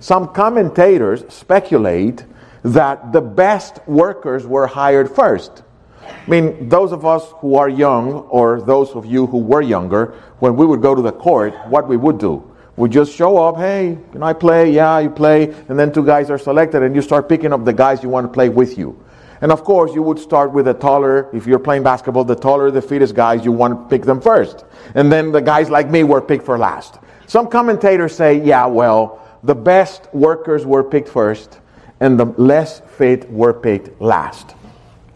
Some 0.00 0.32
commentators 0.34 1.24
speculate 1.32 2.24
that 2.64 3.12
the 3.12 3.20
best 3.20 3.78
workers 3.86 4.46
were 4.46 4.66
hired 4.66 5.14
first. 5.14 5.62
I 6.08 6.30
mean, 6.30 6.68
those 6.68 6.92
of 6.92 7.04
us 7.04 7.32
who 7.36 7.56
are 7.56 7.68
young, 7.68 8.12
or 8.30 8.60
those 8.60 8.90
of 8.92 9.06
you 9.06 9.26
who 9.26 9.38
were 9.38 9.62
younger, 9.62 10.14
when 10.38 10.56
we 10.56 10.66
would 10.66 10.82
go 10.82 10.94
to 10.94 11.02
the 11.02 11.12
court, 11.12 11.54
what 11.68 11.88
we 11.88 11.96
would 11.96 12.18
do? 12.18 12.42
We 12.76 12.88
just 12.90 13.14
show 13.14 13.38
up, 13.38 13.56
hey, 13.56 13.96
can 14.12 14.22
I 14.22 14.34
play? 14.34 14.70
Yeah, 14.70 14.98
you 14.98 15.08
play. 15.08 15.54
And 15.68 15.78
then 15.78 15.92
two 15.92 16.04
guys 16.04 16.30
are 16.30 16.38
selected, 16.38 16.82
and 16.82 16.94
you 16.94 17.02
start 17.02 17.28
picking 17.28 17.52
up 17.52 17.64
the 17.64 17.72
guys 17.72 18.02
you 18.02 18.08
want 18.08 18.26
to 18.26 18.32
play 18.32 18.48
with 18.48 18.76
you. 18.76 19.02
And 19.40 19.52
of 19.52 19.64
course, 19.64 19.94
you 19.94 20.02
would 20.02 20.18
start 20.18 20.52
with 20.52 20.64
the 20.64 20.74
taller, 20.74 21.28
if 21.34 21.46
you're 21.46 21.58
playing 21.58 21.82
basketball, 21.82 22.24
the 22.24 22.34
taller 22.34 22.70
the 22.70 22.82
fittest 22.82 23.14
guys, 23.14 23.44
you 23.44 23.52
want 23.52 23.74
to 23.74 23.88
pick 23.88 24.04
them 24.04 24.20
first. 24.20 24.64
And 24.94 25.10
then 25.10 25.32
the 25.32 25.40
guys 25.40 25.70
like 25.70 25.90
me 25.90 26.04
were 26.04 26.20
picked 26.20 26.44
for 26.44 26.58
last. 26.58 26.98
Some 27.26 27.48
commentators 27.48 28.14
say, 28.14 28.42
yeah, 28.42 28.66
well, 28.66 29.22
the 29.42 29.54
best 29.54 30.12
workers 30.14 30.64
were 30.64 30.82
picked 30.82 31.08
first, 31.08 31.60
and 32.00 32.18
the 32.18 32.24
less 32.24 32.80
fit 32.80 33.30
were 33.30 33.52
picked 33.52 34.00
last. 34.00 34.54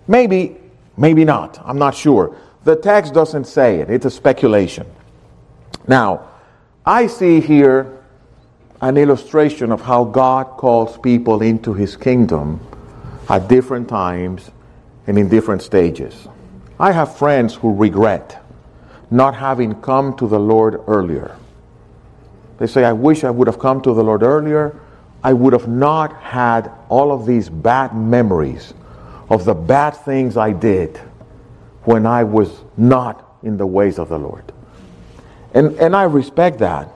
Maybe 0.06 0.56
Maybe 1.00 1.24
not. 1.24 1.58
I'm 1.64 1.78
not 1.78 1.94
sure. 1.94 2.36
The 2.64 2.76
text 2.76 3.14
doesn't 3.14 3.46
say 3.46 3.80
it, 3.80 3.88
it's 3.88 4.04
a 4.04 4.10
speculation. 4.10 4.86
Now, 5.88 6.28
I 6.84 7.06
see 7.06 7.40
here 7.40 8.04
an 8.82 8.98
illustration 8.98 9.72
of 9.72 9.80
how 9.80 10.04
God 10.04 10.58
calls 10.58 10.98
people 10.98 11.40
into 11.40 11.72
his 11.72 11.96
kingdom 11.96 12.60
at 13.30 13.48
different 13.48 13.88
times 13.88 14.50
and 15.06 15.16
in 15.16 15.30
different 15.30 15.62
stages. 15.62 16.28
I 16.78 16.92
have 16.92 17.16
friends 17.16 17.54
who 17.54 17.74
regret 17.74 18.42
not 19.10 19.34
having 19.34 19.80
come 19.80 20.14
to 20.18 20.28
the 20.28 20.38
Lord 20.38 20.82
earlier. 20.86 21.34
They 22.58 22.66
say, 22.66 22.84
I 22.84 22.92
wish 22.92 23.24
I 23.24 23.30
would 23.30 23.46
have 23.46 23.58
come 23.58 23.80
to 23.82 23.94
the 23.94 24.04
Lord 24.04 24.22
earlier. 24.22 24.78
I 25.24 25.32
would 25.32 25.54
have 25.54 25.66
not 25.66 26.12
had 26.20 26.70
all 26.90 27.10
of 27.10 27.24
these 27.24 27.48
bad 27.48 27.96
memories 27.96 28.74
of 29.30 29.44
the 29.44 29.54
bad 29.54 29.92
things 29.92 30.36
I 30.36 30.52
did 30.52 30.98
when 31.84 32.04
I 32.04 32.24
was 32.24 32.50
not 32.76 33.38
in 33.42 33.56
the 33.56 33.66
ways 33.66 33.98
of 33.98 34.08
the 34.08 34.18
Lord. 34.18 34.52
And, 35.54 35.78
and 35.78 35.96
I 35.96 36.02
respect 36.02 36.58
that. 36.58 36.88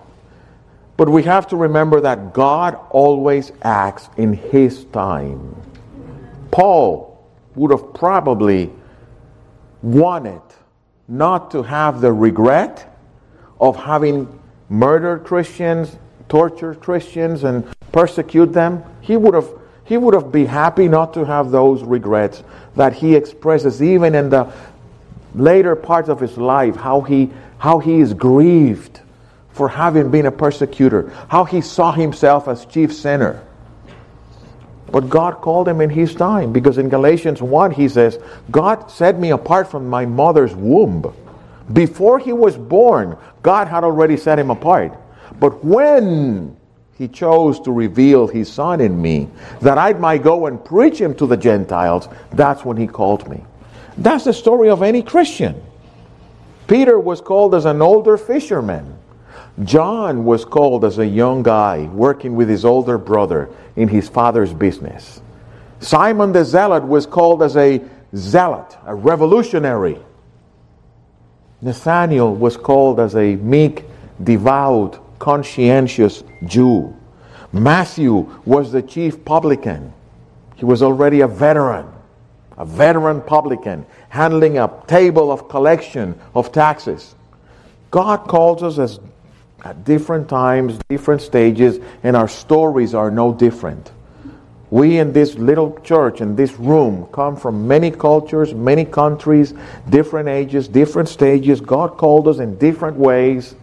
But 0.97 1.09
we 1.09 1.23
have 1.25 1.47
to 1.49 1.57
remember 1.57 2.01
that 2.01 2.35
God 2.35 2.79
always 2.91 3.53
acts 3.63 4.09
in 4.17 4.33
His 4.33 4.85
time. 4.87 5.57
Paul 6.51 7.25
would 7.55 7.71
have 7.71 7.95
probably 7.95 8.71
wanted 9.83 10.43
not 11.09 11.51
to 11.51 11.63
have 11.63 12.01
the 12.01 12.13
regret 12.13 12.97
of 13.61 13.77
having 13.77 14.41
murdered 14.69 15.25
Christians, 15.25 15.97
tortured 16.29 16.81
Christians, 16.81 17.45
and 17.45 17.67
persecute 17.93 18.53
them. 18.53 18.83
He 19.01 19.17
would 19.17 19.35
have 19.35 19.49
he 19.85 19.97
would 19.97 20.15
have 20.15 20.33
been 20.33 20.47
happy 20.47 20.89
not 20.89 21.15
to 21.15 21.25
have 21.25 21.51
those 21.51 21.83
regrets 21.83 22.43
that 22.77 22.95
he 22.95 23.15
expresses 23.15 23.83
even 23.83 24.15
in 24.15 24.31
the 24.31 24.53
later 25.35 25.77
parts 25.77 26.09
of 26.09 26.21
his 26.21 26.39
life, 26.39 26.77
how 26.77 27.01
he, 27.01 27.31
how 27.59 27.79
he 27.79 28.01
is 28.01 28.15
grieved 28.15 29.01
for 29.51 29.69
having 29.69 30.11
been 30.11 30.27
a 30.27 30.33
persecutor, 30.33 31.13
how 31.29 31.45
he 31.45 31.61
saw 31.61 31.93
himself 31.93 32.49
as 32.49 32.65
chief 32.67 32.93
sinner. 32.93 33.43
But 34.91 35.09
God 35.09 35.41
called 35.41 35.69
him 35.69 35.81
in 35.81 35.91
his 35.91 36.15
time 36.15 36.53
because 36.53 36.79
in 36.79 36.89
Galatians 36.89 37.43
1 37.43 37.73
he 37.73 37.89
says, 37.89 38.19
God 38.51 38.91
set 38.91 39.19
me 39.19 39.31
apart 39.31 39.71
from 39.71 39.89
my 39.89 40.07
mother's 40.07 40.55
womb. 40.55 41.13
Before 41.73 42.19
he 42.19 42.33
was 42.33 42.57
born, 42.57 43.17
God 43.43 43.69
had 43.69 43.85
already 43.85 44.17
set 44.17 44.39
him 44.39 44.51
apart. 44.51 44.93
But 45.41 45.65
when 45.65 46.57
he 46.97 47.09
chose 47.09 47.59
to 47.61 47.73
reveal 47.73 48.27
his 48.27 48.53
son 48.53 48.81
in 48.81 49.01
me 49.01 49.29
that 49.61 49.79
I 49.79 49.93
might 49.95 50.23
go 50.23 50.47
and 50.47 50.65
preach 50.65 51.01
him 51.01 51.15
to 51.17 51.27
the 51.27 51.37
Gentiles. 51.37 52.09
That's 52.33 52.65
when 52.65 52.77
he 52.77 52.87
called 52.87 53.29
me. 53.29 53.43
That's 53.99 54.25
the 54.25 54.33
story 54.33 54.71
of 54.71 54.83
any 54.83 55.03
Christian. 55.03 55.61
Peter 56.67 56.99
was 56.99 57.21
called 57.21 57.55
as 57.55 57.65
an 57.65 57.83
older 57.83 58.17
fisherman. 58.17 58.99
John 59.65 60.25
was 60.25 60.45
called 60.45 60.85
as 60.85 60.99
a 60.99 61.07
young 61.07 61.43
guy 61.43 61.85
working 61.93 62.35
with 62.35 62.49
his 62.49 62.65
older 62.65 62.99
brother 62.99 63.51
in 63.77 63.89
his 63.89 64.09
father's 64.09 64.53
business. 64.53 65.21
Simon 65.81 66.33
the 66.33 66.45
Zealot 66.45 66.85
was 66.85 67.07
called 67.07 67.43
as 67.43 67.57
a 67.57 67.83
zealot, 68.17 68.77
a 68.87 68.95
revolutionary. 68.95 69.99
Nathaniel 71.61 72.35
was 72.35 72.57
called 72.57 72.99
as 73.01 73.15
a 73.15 73.37
meek, 73.37 73.85
devout, 74.23 75.04
conscientious 75.19 76.25
Jew. 76.45 76.95
Matthew 77.53 78.41
was 78.45 78.73
the 78.73 78.83
chief 78.83 79.25
publican. 79.25 79.93
He 80.57 80.65
was 80.65 80.83
already 80.83 81.21
a 81.21 81.29
veteran, 81.29 81.87
a 82.59 82.65
veteran 82.65 83.21
publican, 83.21 83.87
handling 84.09 84.59
a 84.59 84.71
table 84.87 85.31
of 85.31 85.49
collection 85.49 86.19
of 86.35 86.51
taxes. 86.53 87.15
God 87.91 88.27
calls 88.27 88.63
us 88.63 88.79
as, 88.79 89.01
at 89.65 89.85
different 89.85 90.29
times, 90.29 90.79
different 90.89 91.23
stages, 91.23 91.79
and 92.03 92.17
our 92.17 92.29
stories 92.29 92.93
are 92.93 93.11
no 93.11 93.33
different. 93.33 93.93
We 94.71 94.99
in 94.99 95.13
this 95.13 95.37
little 95.37 95.79
church, 95.83 96.21
in 96.21 96.35
this 96.35 96.55
room, 96.59 97.07
come 97.13 97.37
from 97.37 97.69
many 97.69 97.93
cultures, 97.93 98.53
many 98.53 98.85
countries, 98.85 99.55
different 99.91 100.29
ages, 100.29 100.67
different 100.67 101.09
stages. 101.09 101.61
God 101.61 101.97
called 101.97 102.27
us 102.27 102.41
in 102.41 102.59
different 102.59 102.97
ways 102.97 103.55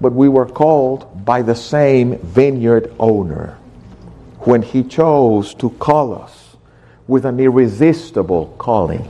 but 0.00 0.12
we 0.12 0.28
were 0.28 0.46
called 0.46 1.24
by 1.24 1.42
the 1.42 1.54
same 1.54 2.18
vineyard 2.18 2.92
owner 2.98 3.58
when 4.40 4.62
he 4.62 4.82
chose 4.82 5.54
to 5.54 5.70
call 5.70 6.14
us 6.14 6.56
with 7.06 7.24
an 7.24 7.38
irresistible 7.38 8.54
calling, 8.56 9.02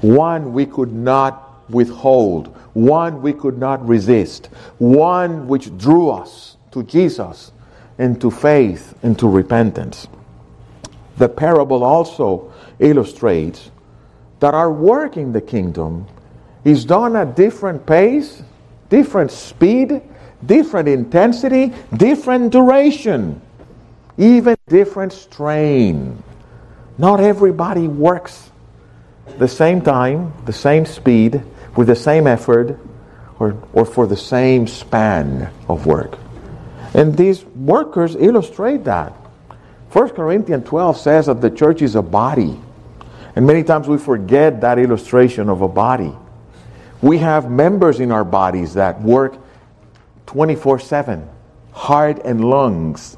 one 0.00 0.52
we 0.52 0.64
could 0.64 0.92
not 0.92 1.68
withhold, 1.68 2.46
one 2.72 3.20
we 3.20 3.32
could 3.32 3.58
not 3.58 3.86
resist, 3.86 4.46
one 4.78 5.48
which 5.48 5.76
drew 5.76 6.08
us 6.10 6.56
to 6.70 6.82
Jesus 6.84 7.52
and 7.98 8.20
to 8.20 8.30
faith 8.30 8.96
and 9.02 9.18
to 9.18 9.28
repentance. 9.28 10.06
The 11.18 11.28
parable 11.28 11.82
also 11.82 12.52
illustrates 12.78 13.70
that 14.40 14.54
our 14.54 14.72
work 14.72 15.16
in 15.16 15.32
the 15.32 15.40
kingdom 15.40 16.06
is 16.64 16.84
done 16.84 17.16
at 17.16 17.34
different 17.34 17.84
pace 17.84 18.42
different 18.88 19.30
speed, 19.30 20.02
different 20.44 20.88
intensity, 20.88 21.72
different 21.96 22.52
duration, 22.52 23.40
even 24.16 24.56
different 24.68 25.12
strain. 25.12 26.22
Not 26.96 27.20
everybody 27.20 27.86
works 27.86 28.50
the 29.38 29.48
same 29.48 29.80
time, 29.80 30.32
the 30.46 30.52
same 30.52 30.86
speed, 30.86 31.42
with 31.76 31.86
the 31.86 31.96
same 31.96 32.26
effort, 32.26 32.78
or, 33.38 33.56
or 33.72 33.84
for 33.84 34.06
the 34.06 34.16
same 34.16 34.66
span 34.66 35.52
of 35.68 35.86
work. 35.86 36.18
And 36.94 37.16
these 37.16 37.44
workers 37.44 38.16
illustrate 38.16 38.84
that. 38.84 39.12
1 39.92 40.10
Corinthians 40.10 40.66
12 40.66 40.96
says 40.96 41.26
that 41.26 41.40
the 41.40 41.50
church 41.50 41.82
is 41.82 41.94
a 41.94 42.02
body. 42.02 42.60
And 43.36 43.46
many 43.46 43.62
times 43.62 43.86
we 43.86 43.98
forget 43.98 44.60
that 44.62 44.78
illustration 44.78 45.48
of 45.48 45.62
a 45.62 45.68
body. 45.68 46.12
We 47.00 47.18
have 47.18 47.50
members 47.50 48.00
in 48.00 48.10
our 48.10 48.24
bodies 48.24 48.74
that 48.74 49.00
work 49.00 49.36
24 50.26 50.78
7, 50.80 51.28
heart 51.72 52.20
and 52.24 52.44
lungs. 52.44 53.16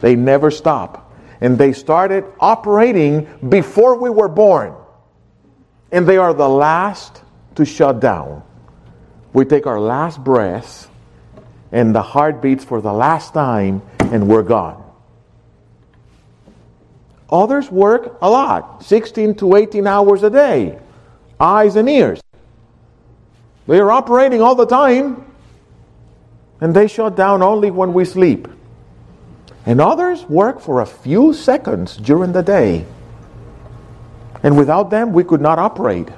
They 0.00 0.14
never 0.14 0.50
stop 0.50 1.08
and 1.40 1.56
they 1.56 1.72
started 1.72 2.24
operating 2.40 3.26
before 3.48 3.96
we 3.96 4.10
were 4.10 4.28
born. 4.28 4.74
And 5.92 6.06
they 6.06 6.16
are 6.16 6.34
the 6.34 6.48
last 6.48 7.22
to 7.54 7.64
shut 7.64 8.00
down. 8.00 8.42
We 9.32 9.44
take 9.44 9.66
our 9.66 9.80
last 9.80 10.22
breath, 10.22 10.90
and 11.70 11.94
the 11.94 12.02
heart 12.02 12.42
beats 12.42 12.64
for 12.64 12.80
the 12.80 12.92
last 12.92 13.34
time, 13.34 13.82
and 14.00 14.28
we're 14.28 14.42
gone. 14.42 14.84
Others 17.30 17.70
work 17.70 18.18
a 18.22 18.28
lot 18.28 18.82
16 18.82 19.34
to 19.36 19.56
18 19.56 19.86
hours 19.86 20.22
a 20.22 20.30
day, 20.30 20.78
eyes 21.38 21.76
and 21.76 21.88
ears. 21.88 22.20
They 23.68 23.78
are 23.78 23.92
operating 23.92 24.42
all 24.42 24.56
the 24.56 24.66
time, 24.66 25.24
and 26.60 26.74
they 26.74 26.88
shut 26.88 27.14
down 27.14 27.42
only 27.42 27.70
when 27.70 27.92
we 27.92 28.04
sleep 28.04 28.48
and 29.68 29.82
others 29.82 30.24
work 30.30 30.60
for 30.60 30.80
a 30.80 30.86
few 30.86 31.34
seconds 31.34 31.98
during 31.98 32.32
the 32.32 32.42
day. 32.42 32.86
And 34.42 34.56
without 34.56 34.88
them, 34.88 35.12
we 35.12 35.24
could 35.24 35.42
not 35.42 35.58
operate 35.58 36.08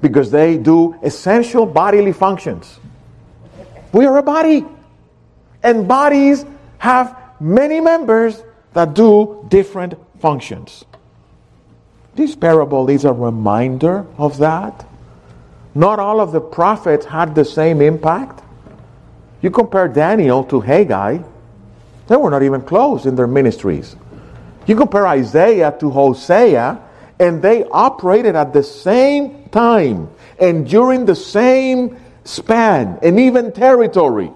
because 0.00 0.30
they 0.30 0.58
do 0.58 0.94
essential 1.02 1.66
bodily 1.66 2.12
functions. 2.12 2.78
We 3.92 4.06
are 4.06 4.16
a 4.16 4.22
body, 4.22 4.64
and 5.64 5.88
bodies 5.88 6.46
have 6.78 7.18
many 7.40 7.80
members 7.80 8.40
that 8.74 8.94
do 8.94 9.44
different 9.48 9.94
functions. 10.20 10.84
This 12.14 12.36
parable 12.36 12.88
is 12.90 13.04
a 13.04 13.12
reminder 13.12 14.06
of 14.18 14.38
that. 14.38 14.86
Not 15.74 15.98
all 15.98 16.20
of 16.20 16.32
the 16.32 16.40
prophets 16.40 17.06
had 17.06 17.34
the 17.34 17.44
same 17.44 17.80
impact. 17.80 18.42
You 19.40 19.50
compare 19.50 19.88
Daniel 19.88 20.44
to 20.44 20.60
Haggai, 20.60 21.18
they 22.08 22.16
were 22.16 22.30
not 22.30 22.42
even 22.42 22.62
close 22.62 23.06
in 23.06 23.16
their 23.16 23.26
ministries. 23.26 23.96
You 24.66 24.76
compare 24.76 25.06
Isaiah 25.06 25.74
to 25.80 25.90
Hosea, 25.90 26.78
and 27.18 27.40
they 27.40 27.64
operated 27.64 28.36
at 28.36 28.52
the 28.52 28.62
same 28.62 29.48
time 29.50 30.10
and 30.38 30.68
during 30.68 31.04
the 31.04 31.14
same 31.14 31.96
span 32.24 32.98
and 33.02 33.18
even 33.18 33.52
territory. 33.52 34.30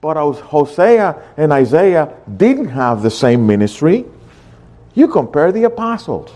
But 0.00 0.16
Hosea 0.16 1.20
and 1.36 1.52
Isaiah 1.52 2.14
didn't 2.36 2.68
have 2.68 3.02
the 3.02 3.10
same 3.10 3.46
ministry. 3.46 4.04
You 4.94 5.08
compare 5.08 5.50
the 5.50 5.64
apostles, 5.64 6.30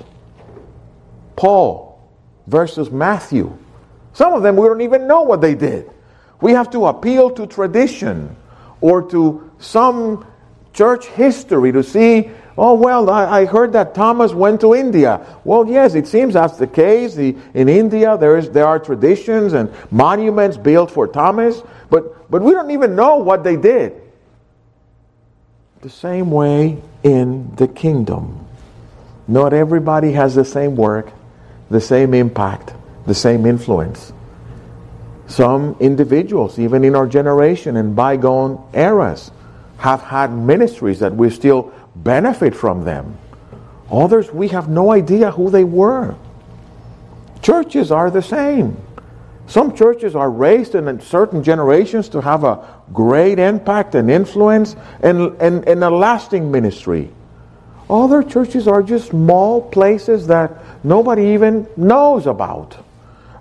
Paul 1.36 1.91
versus 2.46 2.90
Matthew. 2.90 3.56
Some 4.12 4.34
of 4.34 4.42
them 4.42 4.56
we 4.56 4.66
don't 4.66 4.80
even 4.80 5.06
know 5.06 5.22
what 5.22 5.40
they 5.40 5.54
did. 5.54 5.90
We 6.40 6.52
have 6.52 6.70
to 6.70 6.86
appeal 6.86 7.30
to 7.30 7.46
tradition 7.46 8.36
or 8.80 9.08
to 9.10 9.50
some 9.58 10.26
church 10.72 11.06
history 11.06 11.72
to 11.72 11.82
see, 11.82 12.30
oh, 12.58 12.74
well, 12.74 13.08
I, 13.08 13.42
I, 13.42 13.44
heard 13.44 13.72
that 13.74 13.94
Thomas 13.94 14.32
went 14.32 14.60
to 14.62 14.74
India. 14.74 15.24
Well, 15.44 15.68
yes, 15.68 15.94
it 15.94 16.08
seems 16.08 16.34
that's 16.34 16.56
the 16.56 16.66
case. 16.66 17.14
The, 17.14 17.36
in 17.54 17.68
India, 17.68 18.16
there, 18.18 18.36
is, 18.36 18.50
there 18.50 18.66
are 18.66 18.78
traditions 18.78 19.52
and 19.52 19.72
monuments 19.90 20.56
built 20.56 20.90
for 20.90 21.06
Thomas, 21.06 21.62
but, 21.90 22.30
but 22.30 22.42
we 22.42 22.52
don't 22.52 22.70
even 22.70 22.96
know 22.96 23.16
what 23.18 23.44
they 23.44 23.56
did. 23.56 24.00
The 25.82 25.90
same 25.90 26.30
way 26.30 26.82
in 27.02 27.54
the 27.56 27.68
kingdom. 27.68 28.46
Not 29.28 29.52
everybody 29.52 30.12
has 30.12 30.34
the 30.34 30.44
same 30.44 30.74
work, 30.76 31.12
the 31.72 31.80
same 31.80 32.14
impact, 32.14 32.74
the 33.06 33.14
same 33.14 33.46
influence. 33.46 34.12
Some 35.26 35.76
individuals, 35.80 36.58
even 36.58 36.84
in 36.84 36.94
our 36.94 37.06
generation 37.06 37.76
and 37.76 37.96
bygone 37.96 38.62
eras, 38.74 39.30
have 39.78 40.02
had 40.02 40.32
ministries 40.32 41.00
that 41.00 41.14
we 41.14 41.30
still 41.30 41.72
benefit 41.96 42.54
from 42.54 42.84
them. 42.84 43.18
Others, 43.90 44.30
we 44.32 44.48
have 44.48 44.68
no 44.68 44.92
idea 44.92 45.30
who 45.30 45.50
they 45.50 45.64
were. 45.64 46.14
Churches 47.42 47.90
are 47.90 48.10
the 48.10 48.22
same. 48.22 48.76
Some 49.46 49.74
churches 49.74 50.14
are 50.14 50.30
raised 50.30 50.74
in 50.74 51.00
certain 51.00 51.42
generations 51.42 52.08
to 52.10 52.20
have 52.20 52.44
a 52.44 52.66
great 52.92 53.38
impact 53.38 53.94
and 53.94 54.10
influence 54.10 54.76
and, 55.02 55.34
and, 55.40 55.66
and 55.66 55.82
a 55.82 55.90
lasting 55.90 56.50
ministry. 56.50 57.10
Other 57.90 58.22
churches 58.22 58.68
are 58.68 58.82
just 58.82 59.10
small 59.10 59.60
places 59.60 60.26
that 60.28 60.84
nobody 60.84 61.26
even 61.34 61.66
knows 61.76 62.26
about. 62.26 62.76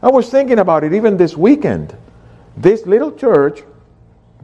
I 0.02 0.10
was 0.10 0.30
thinking 0.30 0.60
about 0.60 0.84
it 0.84 0.94
even 0.94 1.18
this 1.18 1.38
weekend. 1.38 1.96
This 2.58 2.86
little 2.86 3.12
church 3.12 3.62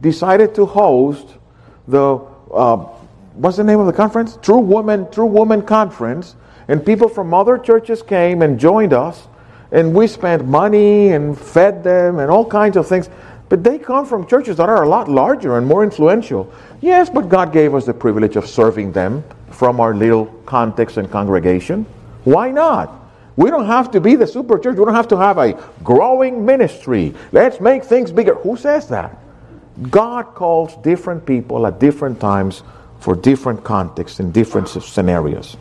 decided 0.00 0.54
to 0.54 0.66
host 0.66 1.26
the 1.88 2.20
uh, 2.52 2.76
what's 3.34 3.56
the 3.56 3.64
name 3.64 3.80
of 3.80 3.86
the 3.86 3.92
conference? 3.92 4.38
True 4.40 4.58
Woman, 4.58 5.10
True 5.10 5.26
Woman 5.26 5.62
Conference, 5.62 6.36
and 6.68 6.84
people 6.84 7.08
from 7.08 7.34
other 7.34 7.58
churches 7.58 8.02
came 8.02 8.42
and 8.42 8.58
joined 8.58 8.92
us, 8.92 9.26
and 9.72 9.94
we 9.94 10.06
spent 10.06 10.46
money 10.46 11.10
and 11.10 11.38
fed 11.38 11.84
them 11.84 12.18
and 12.18 12.30
all 12.30 12.44
kinds 12.46 12.76
of 12.76 12.86
things. 12.86 13.10
But 13.48 13.64
they 13.64 13.78
come 13.78 14.06
from 14.06 14.26
churches 14.26 14.58
that 14.58 14.68
are 14.68 14.84
a 14.84 14.88
lot 14.88 15.08
larger 15.08 15.56
and 15.56 15.66
more 15.66 15.82
influential. 15.82 16.52
Yes, 16.80 17.10
but 17.10 17.28
God 17.28 17.52
gave 17.52 17.74
us 17.74 17.86
the 17.86 17.94
privilege 17.94 18.36
of 18.36 18.46
serving 18.46 18.92
them 18.92 19.24
from 19.50 19.80
our 19.80 19.94
little 19.94 20.26
context 20.46 20.96
and 20.96 21.10
congregation. 21.10 21.84
Why 22.24 22.50
not? 22.50 22.94
We 23.36 23.50
don't 23.50 23.66
have 23.66 23.92
to 23.92 24.00
be 24.00 24.16
the 24.16 24.26
super 24.26 24.58
church. 24.58 24.76
We 24.76 24.84
don't 24.84 24.94
have 24.94 25.08
to 25.08 25.16
have 25.16 25.38
a 25.38 25.52
growing 25.84 26.44
ministry. 26.44 27.14
Let's 27.30 27.60
make 27.60 27.84
things 27.84 28.10
bigger. 28.10 28.34
Who 28.34 28.56
says 28.56 28.88
that? 28.88 29.16
God 29.90 30.34
calls 30.34 30.76
different 30.78 31.24
people 31.24 31.66
at 31.66 31.78
different 31.78 32.20
times 32.20 32.62
for 32.98 33.14
different 33.14 33.62
contexts 33.62 34.18
and 34.18 34.34
different 34.34 34.68
scenarios. 34.68 35.56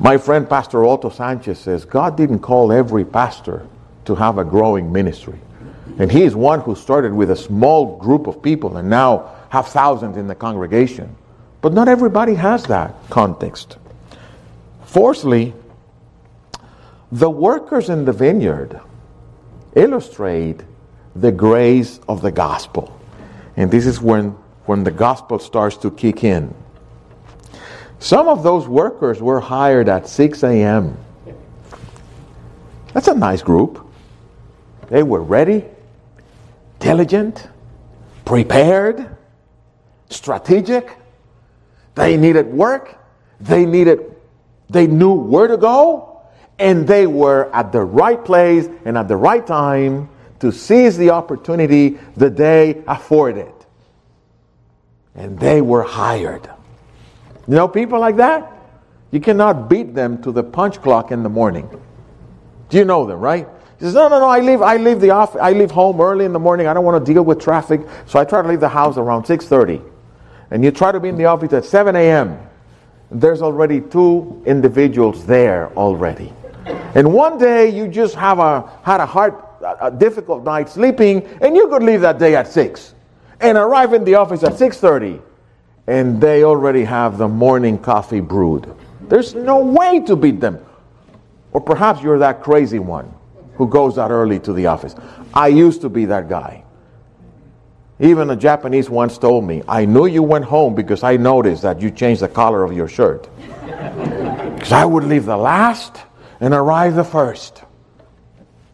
My 0.00 0.18
friend 0.18 0.48
Pastor 0.48 0.84
Otto 0.84 1.10
Sanchez 1.10 1.60
says 1.60 1.84
God 1.84 2.16
didn't 2.16 2.40
call 2.40 2.72
every 2.72 3.04
pastor 3.04 3.66
to 4.06 4.14
have 4.16 4.38
a 4.38 4.44
growing 4.44 4.92
ministry. 4.92 5.38
And 5.98 6.10
he 6.10 6.22
is 6.22 6.34
one 6.34 6.60
who 6.60 6.74
started 6.74 7.12
with 7.12 7.30
a 7.30 7.36
small 7.36 7.98
group 7.98 8.26
of 8.26 8.42
people 8.42 8.78
and 8.78 8.88
now 8.90 9.30
have 9.50 9.68
thousands 9.68 10.16
in 10.16 10.26
the 10.26 10.34
congregation. 10.34 11.14
But 11.60 11.72
not 11.72 11.88
everybody 11.88 12.34
has 12.34 12.64
that 12.64 12.94
context. 13.10 13.76
Fourthly, 14.84 15.54
the 17.12 17.30
workers 17.30 17.90
in 17.90 18.04
the 18.04 18.12
vineyard 18.12 18.80
illustrate 19.74 20.62
the 21.14 21.32
grace 21.32 22.00
of 22.08 22.22
the 22.22 22.30
gospel. 22.30 22.98
And 23.56 23.70
this 23.70 23.86
is 23.86 24.00
when, 24.00 24.30
when 24.66 24.84
the 24.84 24.90
gospel 24.90 25.38
starts 25.38 25.76
to 25.78 25.90
kick 25.90 26.24
in. 26.24 26.54
Some 27.98 28.28
of 28.28 28.42
those 28.42 28.66
workers 28.66 29.20
were 29.20 29.40
hired 29.40 29.88
at 29.88 30.08
6 30.08 30.42
a.m. 30.42 30.96
That's 32.94 33.08
a 33.08 33.14
nice 33.14 33.42
group. 33.42 33.86
They 34.88 35.02
were 35.02 35.22
ready, 35.22 35.64
diligent, 36.78 37.46
prepared, 38.24 39.16
strategic. 40.08 40.96
They 41.94 42.16
needed 42.16 42.46
work. 42.46 42.96
They 43.40 43.66
needed 43.66 44.10
they 44.70 44.86
knew 44.86 45.14
where 45.14 45.48
to 45.48 45.56
go 45.56 46.22
and 46.58 46.86
they 46.86 47.06
were 47.06 47.52
at 47.54 47.72
the 47.72 47.82
right 47.82 48.24
place 48.24 48.68
and 48.84 48.96
at 48.96 49.08
the 49.08 49.16
right 49.16 49.46
time 49.46 50.08
to 50.38 50.52
seize 50.52 50.96
the 50.96 51.10
opportunity 51.10 51.98
the 52.16 52.30
day 52.30 52.82
afforded. 52.86 53.52
And 55.14 55.38
they 55.38 55.60
were 55.60 55.82
hired. 55.82 56.48
You 57.48 57.56
know 57.56 57.68
people 57.68 57.98
like 57.98 58.16
that? 58.16 58.52
You 59.10 59.20
cannot 59.20 59.68
beat 59.68 59.94
them 59.94 60.22
to 60.22 60.30
the 60.30 60.44
punch 60.44 60.80
clock 60.80 61.10
in 61.10 61.22
the 61.22 61.28
morning. 61.28 61.68
Do 62.68 62.76
you 62.78 62.84
know 62.84 63.06
them, 63.06 63.18
right? 63.18 63.48
He 63.78 63.86
says, 63.86 63.94
no, 63.94 64.08
no, 64.08 64.20
no, 64.20 64.28
I 64.28 64.38
leave, 64.38 64.62
I 64.62 64.76
leave 64.76 65.00
the 65.00 65.10
office, 65.10 65.40
I 65.42 65.52
leave 65.52 65.70
home 65.70 66.00
early 66.00 66.26
in 66.26 66.32
the 66.32 66.38
morning. 66.38 66.68
I 66.68 66.74
don't 66.74 66.84
want 66.84 67.04
to 67.04 67.12
deal 67.12 67.24
with 67.24 67.40
traffic. 67.40 67.80
So 68.06 68.20
I 68.20 68.24
try 68.24 68.42
to 68.42 68.48
leave 68.48 68.60
the 68.60 68.68
house 68.68 68.96
around 68.96 69.24
6.30. 69.24 69.89
And 70.50 70.64
you 70.64 70.70
try 70.70 70.92
to 70.92 71.00
be 71.00 71.08
in 71.08 71.16
the 71.16 71.26
office 71.26 71.52
at 71.52 71.64
7 71.64 71.94
a.m. 71.96 72.38
There's 73.10 73.42
already 73.42 73.80
two 73.80 74.42
individuals 74.46 75.26
there 75.26 75.70
already. 75.76 76.32
And 76.94 77.12
one 77.12 77.38
day 77.38 77.68
you 77.68 77.88
just 77.88 78.14
have 78.16 78.38
a, 78.38 78.68
had 78.82 79.00
a 79.00 79.06
hard 79.06 79.34
a 79.80 79.90
difficult 79.90 80.44
night 80.44 80.68
sleeping, 80.70 81.22
and 81.42 81.54
you 81.54 81.68
could 81.68 81.82
leave 81.82 82.00
that 82.00 82.18
day 82.18 82.34
at 82.34 82.48
six. 82.48 82.94
and 83.40 83.56
arrive 83.56 83.94
in 83.94 84.04
the 84.04 84.14
office 84.14 84.42
at 84.42 84.52
6:30 84.58 85.20
and 85.86 86.20
they 86.20 86.44
already 86.44 86.84
have 86.84 87.18
the 87.18 87.26
morning 87.26 87.78
coffee 87.78 88.20
brewed. 88.20 88.72
There's 89.08 89.34
no 89.34 89.58
way 89.58 90.00
to 90.00 90.14
beat 90.14 90.40
them. 90.40 90.64
Or 91.52 91.60
perhaps 91.60 92.02
you're 92.02 92.18
that 92.18 92.42
crazy 92.42 92.78
one 92.78 93.12
who 93.54 93.66
goes 93.66 93.98
out 93.98 94.10
early 94.10 94.38
to 94.40 94.52
the 94.52 94.66
office. 94.66 94.94
I 95.34 95.48
used 95.48 95.80
to 95.80 95.88
be 95.88 96.04
that 96.04 96.28
guy. 96.28 96.62
Even 98.00 98.30
a 98.30 98.36
Japanese 98.36 98.88
once 98.88 99.18
told 99.18 99.44
me, 99.44 99.62
I 99.68 99.84
knew 99.84 100.06
you 100.06 100.22
went 100.22 100.46
home 100.46 100.74
because 100.74 101.02
I 101.02 101.18
noticed 101.18 101.62
that 101.62 101.82
you 101.82 101.90
changed 101.90 102.22
the 102.22 102.28
color 102.28 102.64
of 102.64 102.72
your 102.72 102.88
shirt. 102.88 103.28
Because 104.60 104.72
I 104.72 104.84
would 104.84 105.04
leave 105.04 105.24
the 105.24 105.38
last 105.38 106.02
and 106.38 106.52
arrive 106.52 106.94
the 106.94 107.04
first. 107.04 107.62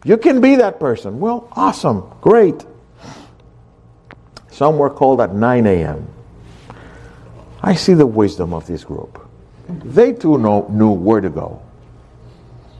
You 0.05 0.17
can 0.17 0.41
be 0.41 0.57
that 0.57 0.81
person. 0.81 1.21
Well, 1.21 1.49
awesome, 1.53 2.11
great. 2.21 2.67
Some 4.51 4.79
were 4.79 4.91
called 4.91 5.21
at 5.21 5.33
9 5.33 5.67
a.m. 5.67 6.09
I 7.63 7.75
see 7.75 7.95
the 7.95 8.07
wisdom 8.07 8.53
of 8.53 8.67
this 8.67 8.83
group. 8.83 9.25
They 9.69 10.13
too 10.13 10.39
know, 10.39 10.67
knew 10.71 10.91
where 10.91 11.21
to 11.21 11.31
go. 11.31 11.63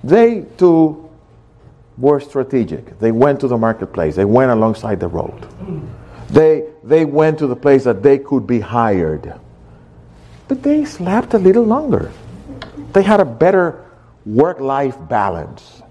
They 0.03 0.47
too 0.57 1.09
were 1.99 2.19
strategic. 2.19 2.99
They 2.99 3.13
went 3.13 3.39
to 3.41 3.49
the 3.49 3.57
marketplace, 3.57 4.17
they 4.17 4.25
went 4.25 4.51
alongside 4.51 4.99
the 4.99 5.09
road. 5.09 5.47
They, 6.31 6.69
they 6.83 7.05
went 7.05 7.39
to 7.39 7.47
the 7.47 7.57
place 7.57 7.85
that 7.85 8.03
they 8.03 8.19
could 8.19 8.47
be 8.47 8.61
hired. 8.61 9.39
But 10.49 10.63
they 10.63 10.85
slept 10.85 11.35
a 11.35 11.39
little 11.39 11.65
longer. 11.65 12.13
They 12.93 13.03
had 13.03 13.21
a 13.21 13.25
better 13.25 13.85
work 14.25 14.61
life 14.61 14.97
balance. 15.09 15.83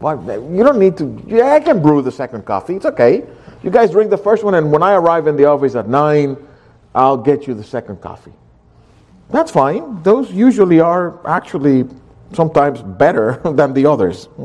Well, 0.00 0.22
you 0.54 0.62
don't 0.62 0.78
need 0.78 0.96
to, 0.98 1.22
yeah, 1.26 1.54
I 1.54 1.60
can 1.60 1.80
brew 1.80 2.02
the 2.02 2.12
second 2.12 2.44
coffee. 2.44 2.76
It's 2.76 2.86
okay. 2.86 3.24
You 3.62 3.70
guys 3.70 3.90
drink 3.90 4.10
the 4.10 4.18
first 4.18 4.44
one, 4.44 4.54
and 4.54 4.70
when 4.70 4.82
I 4.82 4.92
arrive 4.92 5.26
in 5.26 5.36
the 5.36 5.46
office 5.46 5.74
at 5.74 5.88
9, 5.88 6.36
I'll 6.94 7.16
get 7.16 7.46
you 7.46 7.54
the 7.54 7.64
second 7.64 8.00
coffee. 8.00 8.32
That's 9.30 9.50
fine. 9.50 10.02
Those 10.02 10.30
usually 10.30 10.80
are 10.80 11.26
actually 11.26 11.86
sometimes 12.32 12.82
better 12.82 13.40
than 13.44 13.72
the 13.74 13.86
others. 13.86 14.28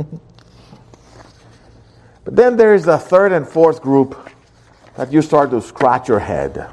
but 2.23 2.35
then 2.35 2.57
there's 2.57 2.87
a 2.87 2.97
third 2.97 3.31
and 3.31 3.47
fourth 3.47 3.81
group 3.81 4.30
that 5.01 5.11
you 5.11 5.19
start 5.19 5.49
to 5.49 5.59
scratch 5.59 6.07
your 6.07 6.19
head. 6.19 6.69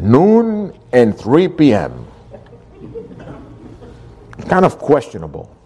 Noon 0.00 0.76
and 0.92 1.16
3 1.16 1.46
p.m. 1.46 2.04
Kind 4.48 4.64
of 4.64 4.80
questionable. 4.80 5.56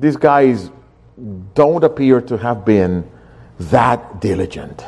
These 0.00 0.16
guys 0.16 0.72
don't 1.54 1.84
appear 1.84 2.20
to 2.20 2.36
have 2.36 2.64
been 2.64 3.08
that 3.70 4.20
diligent. 4.20 4.84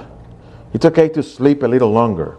It's 0.72 0.84
okay 0.84 1.08
to 1.10 1.22
sleep 1.22 1.62
a 1.62 1.68
little 1.68 1.92
longer, 1.92 2.36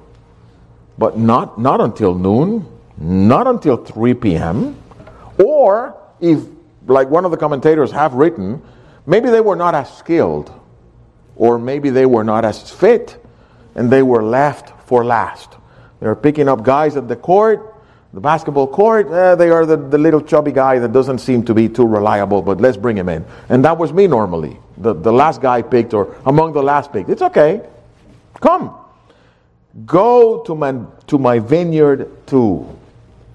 but 0.97 1.17
not, 1.17 1.57
not 1.57 1.79
until 1.79 2.13
noon, 2.13 2.67
not 2.97 3.47
until 3.47 3.77
3 3.77 4.15
p.m. 4.15 4.75
Or 5.41 5.95
if, 6.19 6.43
like 6.87 7.09
one 7.09 7.23
of 7.23 7.31
the 7.31 7.37
commentators 7.37 7.93
have 7.93 8.15
written, 8.15 8.61
maybe 9.05 9.29
they 9.29 9.39
were 9.39 9.55
not 9.55 9.75
as 9.75 9.97
skilled, 9.97 10.51
or 11.35 11.59
maybe 11.59 11.89
they 11.89 12.05
were 12.05 12.23
not 12.23 12.45
as 12.45 12.71
fit, 12.71 13.17
and 13.75 13.91
they 13.91 14.03
were 14.03 14.23
left 14.23 14.71
for 14.87 15.03
last. 15.03 15.55
They're 15.99 16.15
picking 16.15 16.47
up 16.47 16.63
guys 16.63 16.97
at 16.97 17.07
the 17.07 17.15
court, 17.15 17.75
the 18.13 18.21
basketball 18.21 18.67
court. 18.67 19.11
Eh, 19.11 19.35
they 19.35 19.49
are 19.49 19.65
the, 19.65 19.77
the 19.77 19.97
little 19.97 20.21
chubby 20.21 20.51
guy 20.51 20.79
that 20.79 20.91
doesn't 20.91 21.19
seem 21.19 21.43
to 21.45 21.53
be 21.53 21.67
too 21.67 21.85
reliable, 21.85 22.41
but 22.41 22.61
let's 22.61 22.77
bring 22.77 22.97
him 22.97 23.09
in. 23.09 23.25
And 23.49 23.63
that 23.65 23.77
was 23.77 23.91
me 23.91 24.07
normally, 24.07 24.57
the, 24.77 24.93
the 24.93 25.11
last 25.11 25.41
guy 25.41 25.61
picked, 25.61 25.93
or 25.93 26.15
among 26.25 26.53
the 26.53 26.63
last 26.63 26.91
picked. 26.93 27.09
It's 27.09 27.21
okay. 27.21 27.61
Come. 28.39 28.75
Go 29.85 30.41
to 30.43 30.55
my, 30.55 30.79
to 31.07 31.17
my 31.17 31.39
vineyard 31.39 32.09
too. 32.27 32.67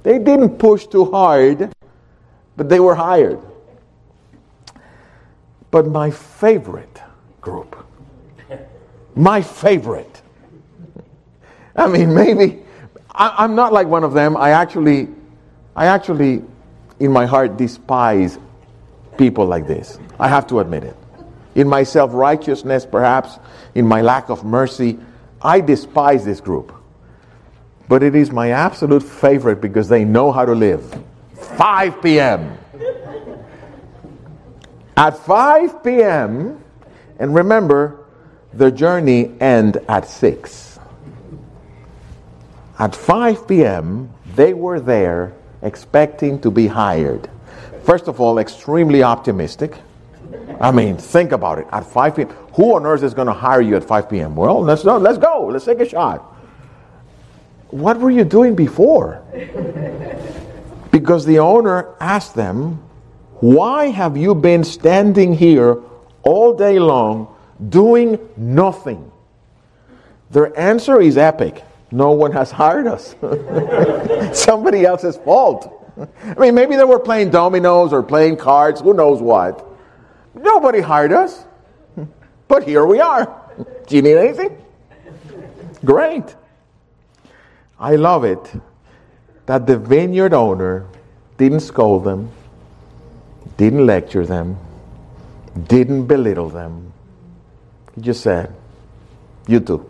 They 0.02 0.18
didn't 0.18 0.58
push 0.58 0.86
too 0.86 1.10
hard, 1.10 1.72
but 2.56 2.68
they 2.68 2.80
were 2.80 2.94
hired. 2.94 3.40
But 5.70 5.86
my 5.86 6.10
favorite 6.10 7.00
group, 7.40 7.79
my 9.20 9.42
favorite, 9.42 10.20
I 11.76 11.88
mean, 11.88 12.14
maybe 12.14 12.62
I, 13.12 13.44
am 13.44 13.54
not 13.54 13.72
like 13.72 13.86
one 13.86 14.04
of 14.04 14.12
them. 14.12 14.36
I 14.36 14.50
actually, 14.50 15.08
I 15.76 15.86
actually, 15.86 16.42
in 16.98 17.12
my 17.12 17.26
heart, 17.26 17.56
despise 17.56 18.38
people 19.18 19.46
like 19.46 19.66
this. 19.66 19.98
I 20.18 20.28
have 20.28 20.46
to 20.48 20.60
admit 20.60 20.84
it. 20.84 20.96
In 21.54 21.68
my 21.68 21.82
self 21.82 22.12
righteousness, 22.14 22.86
perhaps, 22.86 23.38
in 23.74 23.86
my 23.86 24.00
lack 24.00 24.30
of 24.30 24.44
mercy, 24.44 24.98
I 25.42 25.60
despise 25.60 26.24
this 26.24 26.40
group. 26.40 26.72
But 27.88 28.02
it 28.02 28.14
is 28.14 28.30
my 28.30 28.50
absolute 28.50 29.02
favorite 29.02 29.60
because 29.60 29.88
they 29.88 30.04
know 30.04 30.30
how 30.30 30.44
to 30.44 30.54
live. 30.54 31.02
5 31.34 32.02
p.m. 32.02 32.56
At 34.96 35.16
5 35.18 35.82
p.m., 35.82 36.62
and 37.18 37.34
remember, 37.34 37.99
the 38.52 38.70
journey 38.70 39.32
end 39.40 39.78
at 39.88 40.08
6. 40.08 40.78
At 42.78 42.96
5 42.96 43.46
p.m., 43.46 44.10
they 44.34 44.54
were 44.54 44.80
there 44.80 45.34
expecting 45.62 46.40
to 46.40 46.50
be 46.50 46.66
hired. 46.66 47.28
First 47.84 48.08
of 48.08 48.20
all, 48.20 48.38
extremely 48.38 49.02
optimistic. 49.02 49.76
I 50.60 50.70
mean, 50.70 50.96
think 50.96 51.32
about 51.32 51.58
it. 51.58 51.66
At 51.72 51.84
5 51.84 52.16
p.m., 52.16 52.28
who 52.54 52.74
on 52.76 52.86
earth 52.86 53.02
is 53.02 53.14
going 53.14 53.26
to 53.26 53.32
hire 53.32 53.60
you 53.60 53.76
at 53.76 53.84
5 53.84 54.08
p.m.? 54.08 54.36
Well, 54.36 54.62
let's. 54.62 54.84
Let's 54.84 55.18
go. 55.18 55.46
Let's 55.46 55.64
take 55.64 55.80
a 55.80 55.88
shot. 55.88 56.20
What 57.68 57.98
were 58.00 58.10
you 58.10 58.24
doing 58.24 58.54
before? 58.54 59.22
Because 60.90 61.24
the 61.24 61.38
owner 61.38 61.94
asked 62.00 62.34
them, 62.34 62.82
Why 63.40 63.86
have 63.86 64.16
you 64.16 64.34
been 64.34 64.64
standing 64.64 65.34
here 65.34 65.80
all 66.22 66.56
day 66.56 66.78
long 66.78 67.34
doing 67.68 68.18
nothing? 68.36 69.10
Their 70.30 70.58
answer 70.58 71.00
is 71.00 71.16
epic. 71.16 71.64
No 71.90 72.12
one 72.12 72.32
has 72.32 72.50
hired 72.50 72.86
us. 72.86 73.14
Somebody 74.38 74.84
else's 74.84 75.16
fault. 75.18 75.76
I 76.24 76.34
mean, 76.38 76.54
maybe 76.54 76.76
they 76.76 76.84
were 76.84 77.00
playing 77.00 77.30
dominoes 77.30 77.92
or 77.92 78.02
playing 78.02 78.36
cards, 78.36 78.80
who 78.80 78.94
knows 78.94 79.20
what. 79.20 79.66
Nobody 80.34 80.80
hired 80.80 81.12
us. 81.12 81.44
But 82.48 82.64
here 82.64 82.86
we 82.86 83.00
are. 83.00 83.26
Do 83.86 83.96
you 83.96 84.02
need 84.02 84.16
anything? 84.16 84.60
Great. 85.84 86.34
I 87.78 87.96
love 87.96 88.24
it 88.24 88.52
that 89.46 89.66
the 89.66 89.78
vineyard 89.78 90.34
owner 90.34 90.86
didn't 91.38 91.60
scold 91.60 92.04
them, 92.04 92.30
didn't 93.56 93.86
lecture 93.86 94.26
them, 94.26 94.58
didn't 95.66 96.06
belittle 96.06 96.48
them. 96.48 96.89
He 98.00 98.04
just 98.04 98.22
said, 98.22 98.54
You 99.46 99.60
too, 99.60 99.84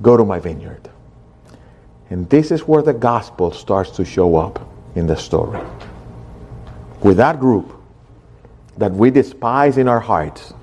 go 0.00 0.16
to 0.16 0.24
my 0.24 0.38
vineyard. 0.38 0.88
And 2.08 2.26
this 2.30 2.50
is 2.50 2.62
where 2.62 2.80
the 2.80 2.94
gospel 2.94 3.52
starts 3.52 3.90
to 3.96 4.04
show 4.06 4.36
up 4.36 4.66
in 4.94 5.06
the 5.06 5.14
story. 5.14 5.60
With 7.02 7.18
that 7.18 7.38
group 7.38 7.70
that 8.78 8.92
we 8.92 9.10
despise 9.10 9.76
in 9.76 9.88
our 9.88 10.00
hearts, 10.00 10.54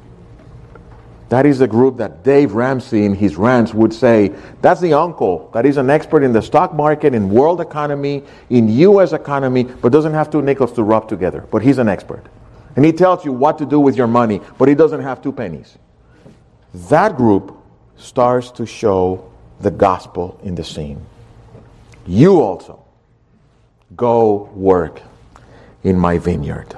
that 1.30 1.46
is 1.46 1.60
the 1.60 1.68
group 1.68 1.98
that 1.98 2.24
Dave 2.24 2.54
Ramsey 2.54 3.06
in 3.06 3.14
his 3.14 3.36
rants 3.36 3.72
would 3.72 3.94
say, 3.94 4.34
that's 4.60 4.82
the 4.82 4.94
uncle 4.94 5.52
that 5.54 5.68
is 5.68 5.78
an 5.78 5.92
expert 5.92 6.24
in 6.24 6.34
the 6.34 6.42
stock 6.42 6.74
market, 6.74 7.14
in 7.14 7.30
world 7.30 7.62
economy, 7.62 8.24
in 8.50 8.70
U.S. 8.70 9.14
economy, 9.14 9.66
but 9.66 9.92
doesn't 9.92 10.14
have 10.14 10.32
two 10.32 10.42
nickels 10.42 10.74
to 10.74 10.82
rub 10.82 11.08
together. 11.08 11.42
But 11.52 11.62
he's 11.62 11.78
an 11.78 11.90
expert. 11.90 12.26
And 12.76 12.84
he 12.84 12.92
tells 12.92 13.24
you 13.24 13.32
what 13.32 13.60
to 13.60 13.68
do 13.68 13.80
with 13.80 13.96
your 13.96 14.08
money, 14.08 14.42
but 14.58 14.68
he 14.68 14.74
doesn't 14.74 15.02
have 15.02 15.22
two 15.22 15.32
pennies. 15.32 15.78
That 16.74 17.18
group 17.18 17.58
starts 17.98 18.52
to 18.52 18.66
show 18.66 19.32
the 19.60 19.72
gospel 19.72 20.40
in 20.44 20.56
the 20.56 20.64
scene. 20.64 21.06
You 22.08 22.42
also 22.42 22.84
go 23.96 24.50
work 24.54 25.02
in 25.84 25.98
my 25.98 26.18
vineyard. 26.18 26.76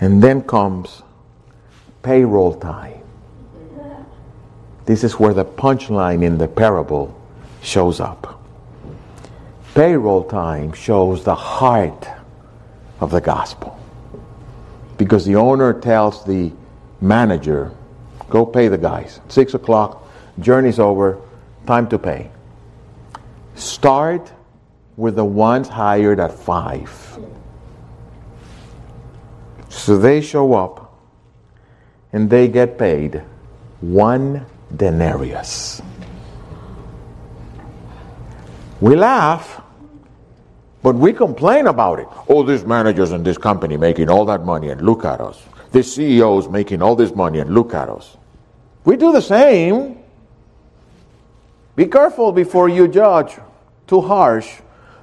And 0.00 0.22
then 0.22 0.42
comes 0.42 1.02
payroll 2.02 2.54
time. 2.54 3.00
This 4.84 5.04
is 5.04 5.18
where 5.18 5.34
the 5.34 5.44
punchline 5.44 6.24
in 6.24 6.38
the 6.38 6.48
parable 6.48 7.16
shows 7.62 8.00
up. 8.00 8.42
Payroll 9.74 10.24
time 10.24 10.72
shows 10.72 11.22
the 11.22 11.34
heart 11.34 12.08
of 12.98 13.10
the 13.10 13.20
gospel. 13.20 13.78
Because 14.98 15.24
the 15.24 15.36
owner 15.36 15.72
tells 15.72 16.24
the 16.24 16.52
manager, 17.02 17.72
go 18.30 18.46
pay 18.46 18.68
the 18.68 18.78
guys. 18.78 19.20
Six 19.28 19.54
o'clock, 19.54 20.08
journey's 20.38 20.78
over, 20.78 21.20
time 21.66 21.88
to 21.88 21.98
pay. 21.98 22.30
Start 23.54 24.32
with 24.96 25.16
the 25.16 25.24
ones 25.24 25.68
hired 25.68 26.20
at 26.20 26.32
five. 26.32 27.18
So 29.68 29.98
they 29.98 30.20
show 30.20 30.54
up 30.54 30.94
and 32.12 32.28
they 32.28 32.48
get 32.48 32.78
paid 32.78 33.22
one 33.80 34.46
denarius. 34.76 35.82
We 38.80 38.96
laugh, 38.96 39.62
but 40.82 40.94
we 40.94 41.12
complain 41.12 41.68
about 41.68 42.00
it. 42.00 42.08
Oh, 42.28 42.42
these 42.42 42.64
managers 42.64 43.12
in 43.12 43.22
this 43.22 43.38
company 43.38 43.76
making 43.76 44.10
all 44.10 44.24
that 44.26 44.44
money, 44.44 44.70
and 44.70 44.82
look 44.82 45.04
at 45.04 45.20
us. 45.20 45.40
This 45.72 45.96
CEO 45.96 46.38
is 46.38 46.48
making 46.48 46.82
all 46.82 46.94
this 46.94 47.14
money, 47.14 47.38
and 47.38 47.54
look 47.54 47.72
at 47.72 47.88
us. 47.88 48.16
We 48.84 48.96
do 48.96 49.10
the 49.10 49.22
same. 49.22 49.98
Be 51.74 51.86
careful 51.86 52.30
before 52.30 52.68
you 52.68 52.86
judge 52.86 53.38
too 53.86 54.02
harsh 54.02 54.60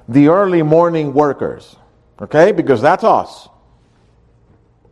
the 0.08 0.28
early 0.28 0.62
morning 0.62 1.12
workers, 1.12 1.74
okay? 2.22 2.52
Because 2.52 2.80
that's 2.80 3.02
us. 3.02 3.48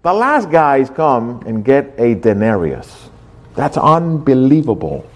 The 0.02 0.12
last 0.12 0.50
guys 0.50 0.90
come 0.90 1.42
and 1.46 1.64
get 1.64 1.94
a 1.98 2.14
denarius. 2.14 3.08
That's 3.54 3.76
unbelievable. 3.76 5.08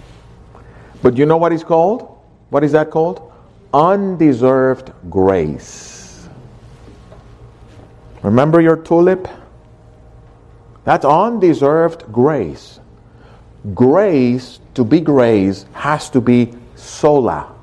But 1.03 1.17
you 1.17 1.27
know 1.27 1.37
what 1.37 1.53
it's 1.53 1.65
called? 1.65 2.19
What 2.51 2.63
is 2.63 2.73
that 2.73 2.91
called? 2.91 3.33
Undeserved 3.75 4.93
grace. 5.11 6.29
Remember 8.23 8.61
your 8.61 8.77
tulip? 8.77 9.29
That's 10.85 11.05
undeserved 11.05 12.11
grace. 12.13 12.81
Grace, 13.75 14.59
to 14.75 14.85
be 14.85 15.01
grace, 15.01 15.65
has 15.73 16.11
to 16.11 16.21
be 16.21 16.53
sola. 16.75 17.55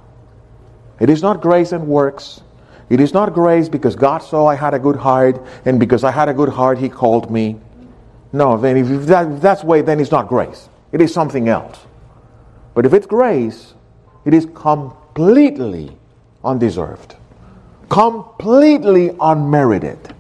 It 0.99 1.09
is 1.09 1.21
not 1.21 1.41
grace 1.41 1.71
and 1.71 1.87
works. 1.87 2.41
It 2.89 2.99
is 2.99 3.13
not 3.13 3.33
grace 3.33 3.69
because 3.69 3.95
God 3.95 4.19
saw 4.19 4.47
I 4.47 4.55
had 4.55 4.73
a 4.73 4.79
good 4.79 4.95
heart, 4.95 5.43
and 5.65 5.79
because 5.79 6.03
I 6.03 6.11
had 6.11 6.29
a 6.29 6.33
good 6.33 6.49
heart, 6.49 6.77
He 6.77 6.89
called 6.89 7.29
me. 7.29 7.59
No, 8.31 8.57
then 8.57 8.77
if, 8.77 9.05
that, 9.07 9.31
if 9.31 9.41
that's 9.41 9.63
way, 9.63 9.81
then 9.81 9.99
it's 9.99 10.11
not 10.11 10.27
grace. 10.27 10.69
It 10.91 11.01
is 11.01 11.13
something 11.13 11.49
else. 11.49 11.77
But 12.73 12.85
if 12.85 12.93
it's 12.93 13.05
grace, 13.05 13.73
it 14.25 14.33
is 14.33 14.47
completely 14.53 15.97
undeserved, 16.43 17.15
completely 17.89 19.15
unmerited. 19.19 20.15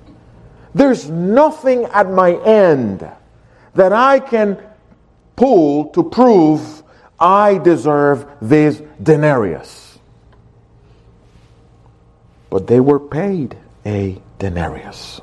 There's 0.79 1.09
nothing 1.09 1.83
at 1.85 2.09
my 2.09 2.33
end 2.33 3.05
that 3.75 3.91
I 3.91 4.19
can 4.19 4.57
pull 5.35 5.89
to 5.89 6.03
prove 6.03 6.83
I 7.19 7.57
deserve 7.57 8.25
this 8.41 8.81
denarius 9.03 9.89
but 12.49 12.67
they 12.67 12.79
were 12.79 12.99
paid 12.99 13.55
a 13.85 14.21
denarius. 14.39 15.21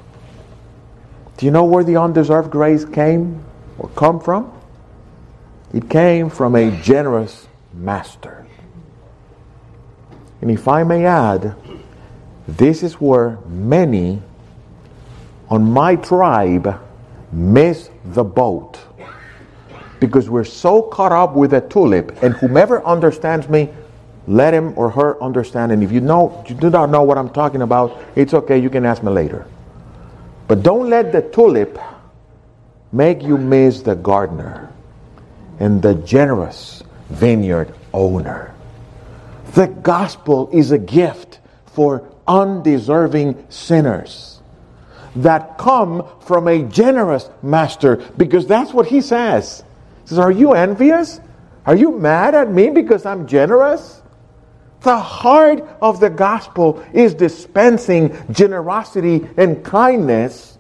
Do 1.37 1.47
you 1.47 1.53
know 1.53 1.65
where 1.65 1.85
the 1.85 1.97
undeserved 1.97 2.51
grace 2.51 2.85
came 2.85 3.45
or 3.79 3.89
come 3.91 4.21
from? 4.21 4.53
It 5.75 5.91
came 5.91 6.31
from 6.31 6.55
a 6.55 6.71
generous 6.81 7.47
master. 7.75 8.47
And 10.41 10.51
if 10.51 10.69
I 10.69 10.85
may 10.85 11.05
add, 11.05 11.55
this 12.47 12.83
is 12.83 12.95
where 12.95 13.39
many 13.49 14.23
on 15.49 15.71
my 15.71 15.97
tribe 15.97 16.81
miss 17.33 17.91
the 18.05 18.25
boat. 18.25 18.79
Because 20.01 20.29
we're 20.29 20.45
so 20.45 20.83
caught 20.83 21.13
up 21.13 21.35
with 21.35 21.55
a 21.55 21.61
tulip, 21.61 22.23
and 22.23 22.35
whomever 22.35 22.85
understands 22.85 23.49
me 23.49 23.71
let 24.27 24.53
him 24.53 24.75
or 24.77 24.91
her 24.91 25.23
understand. 25.23 25.73
And 25.73 25.83
if 25.83 25.93
you 25.93 26.01
know 26.01 26.45
you 26.49 26.55
do 26.55 26.69
not 26.69 26.91
know 26.91 27.03
what 27.03 27.17
I'm 27.17 27.31
talking 27.31 27.63
about, 27.63 28.03
it's 28.15 28.35
okay. 28.35 28.59
You 28.59 28.71
can 28.71 28.85
ask 28.85 29.03
me 29.03 29.11
later. 29.11 29.47
But 30.49 30.63
don't 30.63 30.91
let 30.91 31.13
the 31.13 31.23
tulip 31.23 31.79
make 32.93 33.23
you 33.23 33.39
miss 33.39 33.83
the 33.83 33.95
gardener 33.95 34.73
and 35.59 35.81
the 35.81 35.95
generous 35.95 36.83
vineyard 37.09 37.73
owner. 37.93 38.55
The 39.55 39.69
gospel 39.69 40.51
is 40.53 40.73
a 40.73 40.79
gift 40.79 41.41
for 41.67 42.07
undeserving 42.27 43.47
sinners 43.49 44.36
that 45.17 45.59
come 45.59 46.07
from 46.21 46.49
a 46.49 46.63
generous 46.63 47.29
master 47.43 47.97
because 48.17 48.47
that's 48.47 48.73
what 48.73 48.87
he 48.87 49.01
says. 49.01 49.65
He 50.03 50.09
says, 50.09 50.19
Are 50.19 50.31
you 50.31 50.53
envious? 50.53 51.21
Are 51.65 51.75
you 51.75 51.99
mad 51.99 52.35
at 52.35 52.51
me 52.51 52.71
because 52.71 53.05
I'm 53.07 53.27
generous? 53.27 54.03
The 54.83 54.99
heart 54.99 55.67
of 55.81 55.99
the 55.99 56.11
gospel 56.11 56.85
is 56.93 57.15
dispensing 57.15 58.17
generosity 58.31 59.29
and 59.37 59.65
kindness 59.65 60.59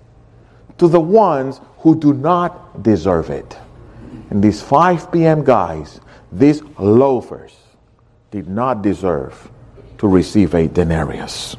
to 0.79 0.88
the 0.88 1.01
ones 1.01 1.61
who 1.79 1.99
do 1.99 2.12
not 2.12 2.83
deserve 2.83 3.31
it. 3.31 3.57
And 4.31 4.42
these 4.42 4.61
5 4.61 5.12
p.m. 5.12 5.45
guys, 5.45 6.01
these 6.33 6.62
loafers, 6.79 7.57
did 8.33 8.49
not 8.49 8.83
deserve 8.83 9.51
to 9.99 10.09
receive 10.09 10.55
a 10.55 10.66
denarius. 10.66 11.57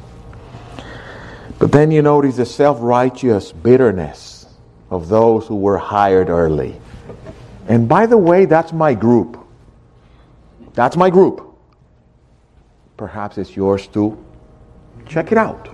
But 1.58 1.72
then 1.72 1.90
you 1.90 2.02
notice 2.02 2.36
the 2.36 2.46
self 2.46 2.78
righteous 2.80 3.52
bitterness 3.52 4.46
of 4.90 5.08
those 5.08 5.46
who 5.46 5.56
were 5.56 5.78
hired 5.78 6.28
early. 6.28 6.80
And 7.66 7.88
by 7.88 8.06
the 8.06 8.16
way, 8.16 8.44
that's 8.44 8.72
my 8.72 8.94
group. 8.94 9.38
That's 10.74 10.96
my 10.96 11.10
group. 11.10 11.44
Perhaps 12.96 13.38
it's 13.38 13.54
yours 13.56 13.86
too. 13.88 14.24
Check 15.06 15.32
it 15.32 15.38
out. 15.38 15.68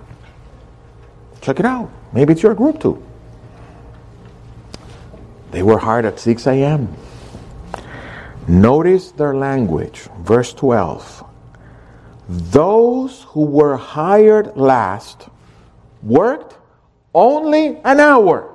Check 1.41 1.59
it 1.59 1.65
out. 1.65 1.91
Maybe 2.13 2.33
it's 2.33 2.43
your 2.43 2.55
group 2.55 2.79
too. 2.79 3.01
They 5.51 5.63
were 5.63 5.77
hired 5.77 6.05
at 6.05 6.19
6 6.19 6.47
a.m. 6.47 6.93
Notice 8.47 9.11
their 9.11 9.35
language. 9.35 10.09
Verse 10.19 10.53
12. 10.53 11.23
Those 12.27 13.23
who 13.29 13.45
were 13.45 13.77
hired 13.77 14.57
last 14.57 15.29
worked 16.05 16.55
only 17.13 17.77
an 17.83 17.99
hour. 17.99 18.53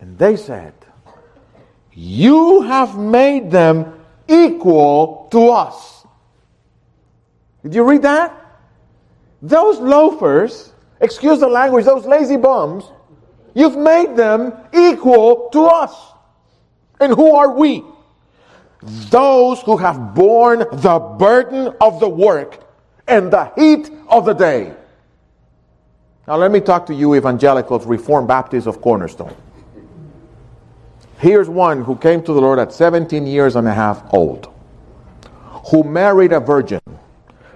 And 0.00 0.18
they 0.18 0.36
said, 0.36 0.72
You 1.92 2.62
have 2.62 2.98
made 2.98 3.50
them 3.50 4.00
equal 4.26 5.28
to 5.30 5.50
us. 5.50 6.06
Did 7.62 7.74
you 7.74 7.84
read 7.84 8.02
that? 8.02 8.34
Those 9.42 9.78
loafers, 9.78 10.72
excuse 11.00 11.40
the 11.40 11.48
language, 11.48 11.84
those 11.84 12.06
lazy 12.06 12.36
bums, 12.36 12.84
you've 13.54 13.76
made 13.76 14.16
them 14.16 14.54
equal 14.72 15.50
to 15.50 15.66
us. 15.66 15.94
And 17.00 17.12
who 17.12 17.34
are 17.34 17.52
we? 17.52 17.84
Those 18.82 19.60
who 19.62 19.76
have 19.76 20.14
borne 20.14 20.60
the 20.60 20.98
burden 21.18 21.74
of 21.80 22.00
the 22.00 22.08
work 22.08 22.64
and 23.06 23.30
the 23.30 23.52
heat 23.56 23.90
of 24.08 24.24
the 24.24 24.32
day. 24.32 24.74
Now, 26.30 26.36
let 26.36 26.52
me 26.52 26.60
talk 26.60 26.86
to 26.86 26.94
you, 26.94 27.16
evangelicals, 27.16 27.84
Reformed 27.86 28.28
Baptists 28.28 28.68
of 28.68 28.80
Cornerstone. 28.80 29.34
Here's 31.18 31.48
one 31.48 31.82
who 31.82 31.96
came 31.96 32.22
to 32.22 32.32
the 32.32 32.40
Lord 32.40 32.60
at 32.60 32.72
17 32.72 33.26
years 33.26 33.56
and 33.56 33.66
a 33.66 33.74
half 33.74 34.14
old, 34.14 34.48
who 35.72 35.82
married 35.82 36.32
a 36.32 36.38
virgin 36.38 36.78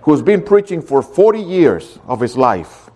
who's 0.02 0.22
been 0.22 0.42
preaching 0.42 0.82
for 0.82 1.02
40 1.02 1.38
years 1.38 2.00
of 2.08 2.18
his 2.18 2.36
life, 2.36 2.90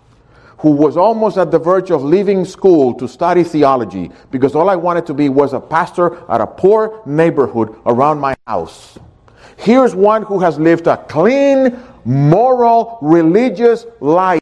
who 0.59 0.73
was 0.73 0.97
almost 0.97 1.39
at 1.39 1.53
the 1.53 1.61
verge 1.61 1.93
of 1.93 2.03
leaving 2.03 2.45
school 2.45 2.93
to 2.95 3.07
study 3.07 3.45
theology 3.45 4.11
because 4.33 4.57
all 4.57 4.69
I 4.69 4.75
wanted 4.75 5.07
to 5.07 5.15
be 5.15 5.29
was 5.29 5.53
a 5.53 5.61
pastor 5.61 6.29
at 6.29 6.41
a 6.41 6.47
poor 6.49 7.01
neighborhood 7.07 7.73
around 7.87 8.19
my 8.19 8.35
house. 8.49 8.99
Here's 9.57 9.95
one 9.95 10.25
who 10.25 10.41
has 10.41 10.59
lived 10.59 10.89
a 10.89 10.97
clean, 10.97 11.81
moral, 12.05 12.99
religious 13.01 13.87
life. 14.01 14.41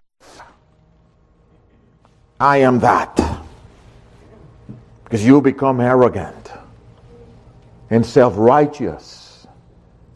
I 2.38 2.59
am 2.59 2.81
that. 2.81 3.20
Because 5.05 5.25
you 5.25 5.40
become 5.40 5.81
arrogant 5.81 6.51
and 7.90 8.05
self 8.05 8.35
righteous 8.37 9.46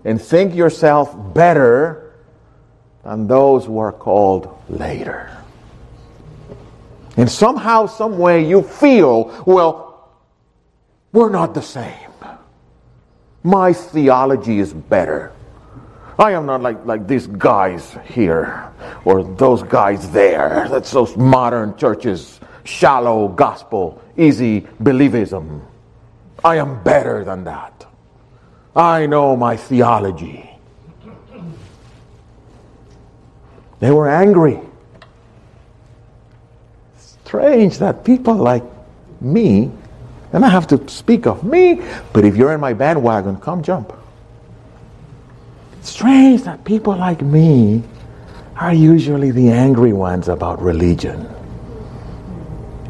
and 0.04 0.20
think 0.20 0.54
yourself 0.54 1.14
better 1.34 2.14
than 3.04 3.26
those 3.26 3.64
who 3.64 3.78
are 3.78 3.92
called 3.92 4.62
later. 4.68 5.30
And 7.16 7.30
somehow, 7.30 7.86
some 7.86 8.18
way, 8.18 8.46
you 8.46 8.62
feel, 8.62 9.44
well, 9.46 10.10
we're 11.12 11.30
not 11.30 11.54
the 11.54 11.62
same. 11.62 11.94
My 13.42 13.72
theology 13.72 14.58
is 14.58 14.72
better. 14.72 15.32
I 16.20 16.32
am 16.32 16.44
not 16.44 16.60
like, 16.60 16.84
like 16.84 17.08
these 17.08 17.26
guys 17.26 17.96
here 18.04 18.70
or 19.06 19.24
those 19.24 19.62
guys 19.62 20.10
there. 20.10 20.68
That's 20.68 20.90
those 20.90 21.16
modern 21.16 21.74
churches, 21.78 22.40
shallow 22.64 23.28
gospel, 23.28 24.02
easy 24.18 24.60
believism. 24.82 25.62
I 26.44 26.56
am 26.56 26.82
better 26.84 27.24
than 27.24 27.44
that. 27.44 27.86
I 28.76 29.06
know 29.06 29.34
my 29.34 29.56
theology. 29.56 30.50
They 33.78 33.90
were 33.90 34.10
angry. 34.10 34.60
Strange 36.98 37.78
that 37.78 38.04
people 38.04 38.34
like 38.34 38.64
me 39.22 39.72
And 40.32 40.44
I 40.44 40.48
have 40.48 40.66
to 40.68 40.88
speak 40.88 41.26
of 41.26 41.42
me, 41.42 41.82
but 42.12 42.24
if 42.24 42.36
you're 42.36 42.52
in 42.52 42.60
my 42.60 42.72
bandwagon, 42.72 43.36
come 43.38 43.62
jump. 43.62 43.92
Strange 45.82 46.42
that 46.42 46.64
people 46.64 46.96
like 46.96 47.22
me 47.22 47.82
are 48.56 48.74
usually 48.74 49.30
the 49.30 49.50
angry 49.50 49.92
ones 49.92 50.28
about 50.28 50.60
religion. 50.60 51.26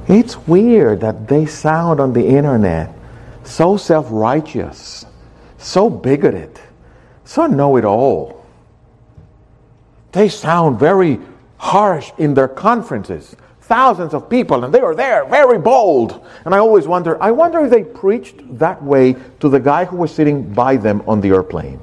It's 0.08 0.36
weird 0.48 1.00
that 1.00 1.28
they 1.28 1.46
sound 1.46 2.00
on 2.00 2.12
the 2.12 2.26
internet 2.26 2.92
so 3.44 3.76
self 3.76 4.06
righteous, 4.10 5.06
so 5.58 5.88
bigoted, 5.88 6.60
so 7.24 7.46
know 7.46 7.76
it 7.76 7.84
all. 7.84 8.44
They 10.12 10.28
sound 10.28 10.80
very 10.80 11.20
harsh 11.58 12.10
in 12.18 12.34
their 12.34 12.48
conferences. 12.48 13.36
Thousands 13.60 14.14
of 14.14 14.28
people, 14.28 14.64
and 14.64 14.74
they 14.74 14.80
were 14.80 14.96
there, 14.96 15.24
very 15.26 15.58
bold. 15.58 16.26
And 16.44 16.52
I 16.52 16.58
always 16.58 16.88
wonder 16.88 17.22
I 17.22 17.30
wonder 17.30 17.64
if 17.64 17.70
they 17.70 17.84
preached 17.84 18.58
that 18.58 18.82
way 18.82 19.14
to 19.38 19.48
the 19.48 19.60
guy 19.60 19.84
who 19.84 19.96
was 19.96 20.12
sitting 20.12 20.52
by 20.52 20.76
them 20.76 21.02
on 21.06 21.20
the 21.20 21.28
airplane 21.28 21.78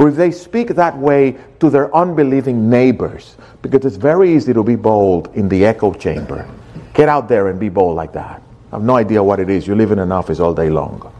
or 0.00 0.08
if 0.08 0.16
they 0.16 0.30
speak 0.30 0.68
that 0.68 0.96
way 0.96 1.36
to 1.58 1.68
their 1.68 1.94
unbelieving 1.94 2.70
neighbors, 2.70 3.36
because 3.60 3.84
it's 3.84 3.96
very 3.96 4.34
easy 4.34 4.54
to 4.54 4.62
be 4.62 4.74
bold 4.74 5.28
in 5.34 5.46
the 5.46 5.66
echo 5.66 5.92
chamber. 5.92 6.48
Get 6.94 7.10
out 7.10 7.28
there 7.28 7.48
and 7.48 7.60
be 7.60 7.68
bold 7.68 7.96
like 7.96 8.14
that. 8.14 8.42
I 8.72 8.76
have 8.76 8.82
no 8.82 8.96
idea 8.96 9.22
what 9.22 9.40
it 9.40 9.50
is. 9.50 9.66
You 9.66 9.74
live 9.74 9.90
in 9.92 9.98
an 9.98 10.10
office 10.10 10.40
all 10.40 10.54
day 10.54 10.70
long. 10.70 11.12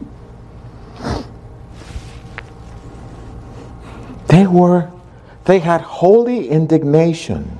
They 4.28 4.46
were, 4.46 4.90
they 5.44 5.58
had 5.58 5.82
holy 5.82 6.48
indignation 6.48 7.58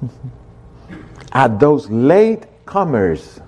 at 1.32 1.60
those 1.60 1.90
late 1.90 2.46
comers 2.64 3.40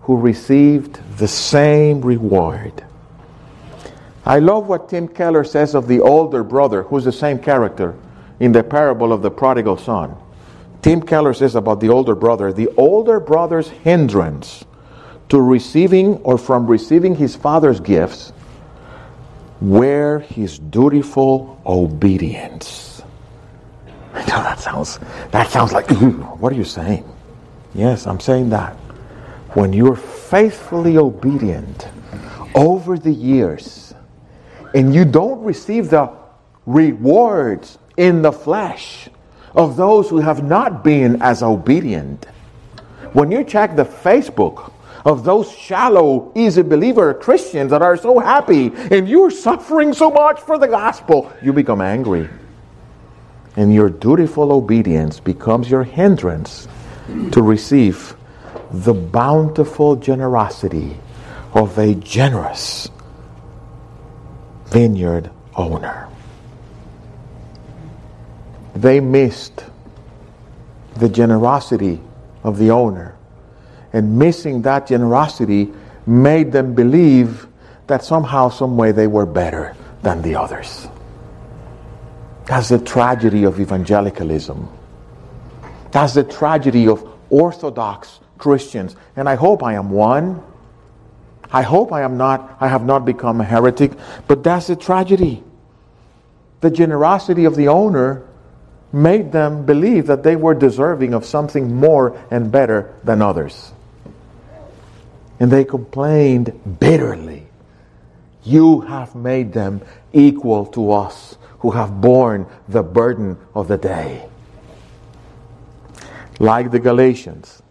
who 0.00 0.16
received 0.16 0.98
the 1.18 1.28
same 1.28 2.00
reward. 2.00 2.82
I 4.24 4.38
love 4.38 4.68
what 4.68 4.88
Tim 4.88 5.08
Keller 5.08 5.44
says 5.44 5.74
of 5.74 5.88
the 5.88 6.00
older 6.00 6.44
brother, 6.44 6.84
who's 6.84 7.04
the 7.04 7.12
same 7.12 7.38
character 7.38 7.96
in 8.38 8.52
the 8.52 8.62
parable 8.62 9.12
of 9.12 9.22
the 9.22 9.30
prodigal 9.30 9.76
son. 9.76 10.16
Tim 10.80 11.02
Keller 11.02 11.34
says 11.34 11.54
about 11.54 11.80
the 11.80 11.88
older 11.88 12.14
brother 12.14 12.52
the 12.52 12.68
older 12.76 13.20
brother's 13.20 13.68
hindrance 13.68 14.64
to 15.28 15.40
receiving 15.40 16.16
or 16.18 16.36
from 16.36 16.66
receiving 16.66 17.14
his 17.14 17.36
father's 17.36 17.80
gifts 17.80 18.32
were 19.60 20.18
his 20.18 20.58
dutiful 20.58 21.60
obedience. 21.64 23.02
I 24.14 24.20
know 24.22 24.42
that 24.42 24.58
sounds 24.58 24.98
that 25.30 25.50
sounds 25.50 25.72
like 25.72 25.88
what 26.40 26.52
are 26.52 26.56
you 26.56 26.64
saying? 26.64 27.04
Yes, 27.74 28.06
I'm 28.06 28.20
saying 28.20 28.50
that. 28.50 28.74
When 29.54 29.72
you're 29.72 29.96
faithfully 29.96 30.96
obedient 30.96 31.88
over 32.54 32.98
the 32.98 33.12
years, 33.12 33.94
and 34.74 34.94
you 34.94 35.04
don't 35.04 35.42
receive 35.42 35.90
the 35.90 36.10
rewards 36.66 37.78
in 37.96 38.22
the 38.22 38.32
flesh 38.32 39.08
of 39.54 39.76
those 39.76 40.08
who 40.08 40.18
have 40.18 40.42
not 40.42 40.82
been 40.82 41.20
as 41.20 41.42
obedient. 41.42 42.24
When 43.12 43.30
you 43.30 43.44
check 43.44 43.76
the 43.76 43.84
Facebook 43.84 44.72
of 45.04 45.24
those 45.24 45.50
shallow, 45.52 46.32
easy 46.34 46.62
believer 46.62 47.12
Christians 47.12 47.70
that 47.70 47.82
are 47.82 47.96
so 47.96 48.18
happy 48.18 48.72
and 48.90 49.08
you're 49.08 49.30
suffering 49.30 49.92
so 49.92 50.10
much 50.10 50.40
for 50.40 50.58
the 50.58 50.68
gospel, 50.68 51.32
you 51.42 51.52
become 51.52 51.80
angry. 51.80 52.28
And 53.56 53.74
your 53.74 53.90
dutiful 53.90 54.52
obedience 54.52 55.20
becomes 55.20 55.70
your 55.70 55.84
hindrance 55.84 56.66
to 57.32 57.42
receive 57.42 58.16
the 58.70 58.94
bountiful 58.94 59.96
generosity 59.96 60.96
of 61.52 61.76
a 61.78 61.94
generous 61.96 62.88
vineyard 64.72 65.30
owner. 65.54 66.08
They 68.74 69.00
missed 69.00 69.64
the 70.96 71.08
generosity 71.08 72.00
of 72.42 72.58
the 72.58 72.70
owner. 72.70 73.14
And 73.92 74.18
missing 74.18 74.62
that 74.62 74.86
generosity 74.86 75.70
made 76.06 76.52
them 76.52 76.74
believe 76.74 77.46
that 77.86 78.02
somehow, 78.02 78.48
some 78.48 78.76
way 78.76 78.92
they 78.92 79.06
were 79.06 79.26
better 79.26 79.76
than 80.02 80.22
the 80.22 80.36
others. 80.36 80.88
That's 82.46 82.70
the 82.70 82.78
tragedy 82.78 83.44
of 83.44 83.60
evangelicalism. 83.60 84.68
That's 85.90 86.14
the 86.14 86.24
tragedy 86.24 86.88
of 86.88 87.06
Orthodox 87.28 88.20
Christians. 88.38 88.96
And 89.16 89.28
I 89.28 89.34
hope 89.34 89.62
I 89.62 89.74
am 89.74 89.90
one. 89.90 90.42
I 91.52 91.62
hope 91.62 91.92
I 91.92 92.02
am 92.02 92.16
not, 92.16 92.56
I 92.60 92.68
have 92.68 92.84
not 92.84 93.04
become 93.04 93.40
a 93.40 93.44
heretic, 93.44 93.92
but 94.26 94.42
that's 94.42 94.70
a 94.70 94.76
tragedy. 94.76 95.42
The 96.60 96.70
generosity 96.70 97.44
of 97.44 97.56
the 97.56 97.68
owner 97.68 98.26
made 98.92 99.32
them 99.32 99.66
believe 99.66 100.06
that 100.06 100.22
they 100.22 100.36
were 100.36 100.54
deserving 100.54 101.12
of 101.14 101.24
something 101.24 101.74
more 101.74 102.18
and 102.30 102.50
better 102.50 102.94
than 103.04 103.20
others. 103.20 103.72
And 105.40 105.50
they 105.50 105.64
complained 105.64 106.78
bitterly. 106.78 107.46
You 108.44 108.80
have 108.82 109.14
made 109.14 109.52
them 109.52 109.82
equal 110.12 110.66
to 110.66 110.92
us 110.92 111.36
who 111.60 111.70
have 111.72 112.00
borne 112.00 112.46
the 112.68 112.82
burden 112.82 113.38
of 113.54 113.68
the 113.68 113.78
day. 113.78 114.28
Like 116.38 116.70
the 116.70 116.80
Galatians, 116.80 117.62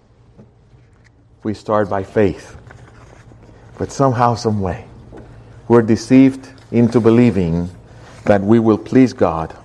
we 1.43 1.53
start 1.53 1.89
by 1.89 2.03
faith. 2.03 2.57
But 3.81 3.91
somehow, 3.91 4.35
some 4.35 4.61
way, 4.61 4.85
we're 5.67 5.81
deceived 5.81 6.47
into 6.71 6.99
believing 6.99 7.67
that 8.25 8.39
we 8.39 8.59
will 8.59 8.77
please 8.77 9.11
God 9.11 9.57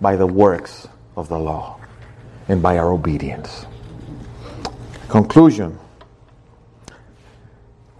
by 0.00 0.14
the 0.14 0.24
works 0.24 0.86
of 1.16 1.28
the 1.28 1.36
law 1.36 1.80
and 2.46 2.62
by 2.62 2.78
our 2.78 2.92
obedience. 2.92 3.66
Conclusion 5.08 5.76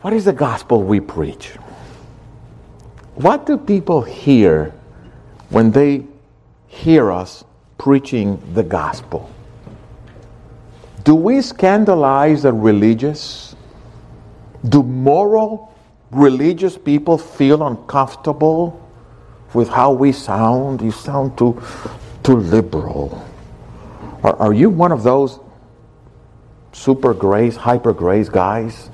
What 0.02 0.12
is 0.12 0.24
the 0.26 0.32
gospel 0.32 0.84
we 0.84 1.00
preach? 1.00 1.48
What 3.16 3.44
do 3.44 3.58
people 3.58 4.02
hear 4.02 4.72
when 5.50 5.72
they 5.72 6.04
hear 6.68 7.10
us 7.10 7.42
preaching 7.76 8.40
the 8.54 8.62
gospel? 8.62 9.28
Do 11.02 11.16
we 11.16 11.42
scandalize 11.42 12.44
the 12.44 12.52
religious? 12.52 13.55
Do 14.68 14.82
moral, 14.82 15.74
religious 16.10 16.76
people 16.78 17.18
feel 17.18 17.66
uncomfortable 17.66 18.82
with 19.54 19.68
how 19.68 19.92
we 19.92 20.12
sound? 20.12 20.82
You 20.82 20.90
sound 20.90 21.36
too, 21.38 21.62
too 22.22 22.36
liberal. 22.36 23.24
Are, 24.22 24.36
are 24.36 24.52
you 24.52 24.70
one 24.70 24.92
of 24.92 25.02
those 25.02 25.38
super 26.72 27.14
grace, 27.14 27.56
hyper 27.56 27.92
grace 27.92 28.28
guys? 28.28 28.90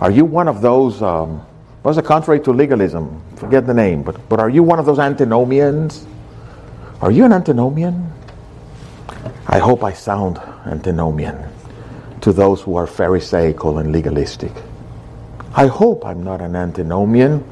Are 0.00 0.10
you 0.10 0.24
one 0.24 0.48
of 0.48 0.60
those, 0.60 1.00
um, 1.00 1.38
what's 1.82 1.96
the 1.96 2.02
contrary 2.02 2.40
to 2.40 2.52
legalism? 2.52 3.22
Forget 3.36 3.66
the 3.66 3.74
name, 3.74 4.02
but, 4.02 4.28
but 4.28 4.40
are 4.40 4.50
you 4.50 4.62
one 4.62 4.78
of 4.78 4.84
those 4.86 4.98
antinomians? 4.98 6.06
Are 7.00 7.10
you 7.10 7.24
an 7.24 7.32
antinomian? 7.32 8.12
I 9.46 9.58
hope 9.58 9.84
I 9.84 9.92
sound 9.92 10.38
antinomian 10.66 11.55
to 12.26 12.32
those 12.32 12.60
who 12.60 12.74
are 12.74 12.88
Pharisaical 12.88 13.78
and 13.78 13.92
legalistic. 13.92 14.50
I 15.54 15.68
hope 15.68 16.04
I'm 16.04 16.24
not 16.24 16.40
an 16.40 16.56
antinomian 16.56 17.48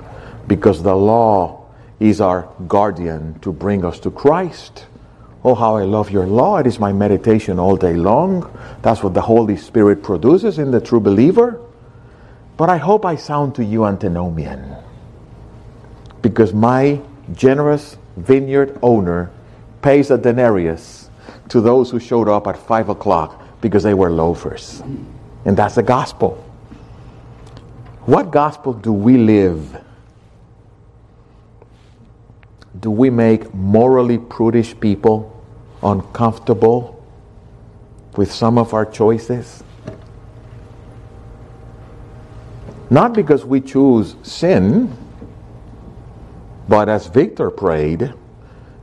because 0.48 0.82
the 0.82 0.96
law 0.96 1.70
is 2.00 2.20
our 2.20 2.48
guardian 2.66 3.38
to 3.42 3.52
bring 3.52 3.84
us 3.84 4.00
to 4.00 4.10
Christ. 4.10 4.86
Oh, 5.44 5.54
how 5.54 5.76
I 5.76 5.84
love 5.84 6.10
your 6.10 6.26
law. 6.26 6.56
It 6.56 6.66
is 6.66 6.80
my 6.80 6.92
meditation 6.92 7.60
all 7.60 7.76
day 7.76 7.94
long. 7.94 8.50
That's 8.82 9.00
what 9.00 9.14
the 9.14 9.20
Holy 9.20 9.56
Spirit 9.56 10.02
produces 10.02 10.58
in 10.58 10.72
the 10.72 10.80
true 10.80 10.98
believer. 10.98 11.60
But 12.56 12.68
I 12.68 12.78
hope 12.78 13.06
I 13.06 13.14
sound 13.14 13.54
to 13.54 13.64
you 13.64 13.84
antinomian 13.84 14.74
because 16.20 16.52
my 16.52 17.00
generous 17.32 17.96
vineyard 18.16 18.76
owner 18.82 19.30
pays 19.82 20.10
a 20.10 20.18
denarius 20.18 21.10
to 21.50 21.60
those 21.60 21.92
who 21.92 22.00
showed 22.00 22.28
up 22.28 22.48
at 22.48 22.58
5 22.58 22.88
o'clock 22.88 23.43
because 23.64 23.82
they 23.82 23.94
were 23.94 24.10
loafers. 24.10 24.82
And 25.46 25.56
that's 25.56 25.76
the 25.76 25.82
gospel. 25.82 26.32
What 28.04 28.30
gospel 28.30 28.74
do 28.74 28.92
we 28.92 29.16
live? 29.16 29.82
Do 32.78 32.90
we 32.90 33.08
make 33.08 33.54
morally 33.54 34.18
prudish 34.18 34.78
people 34.78 35.42
uncomfortable 35.82 37.02
with 38.18 38.30
some 38.30 38.58
of 38.58 38.74
our 38.74 38.84
choices? 38.84 39.64
Not 42.90 43.14
because 43.14 43.46
we 43.46 43.62
choose 43.62 44.14
sin, 44.22 44.94
but 46.68 46.90
as 46.90 47.06
Victor 47.06 47.50
prayed, 47.50 48.12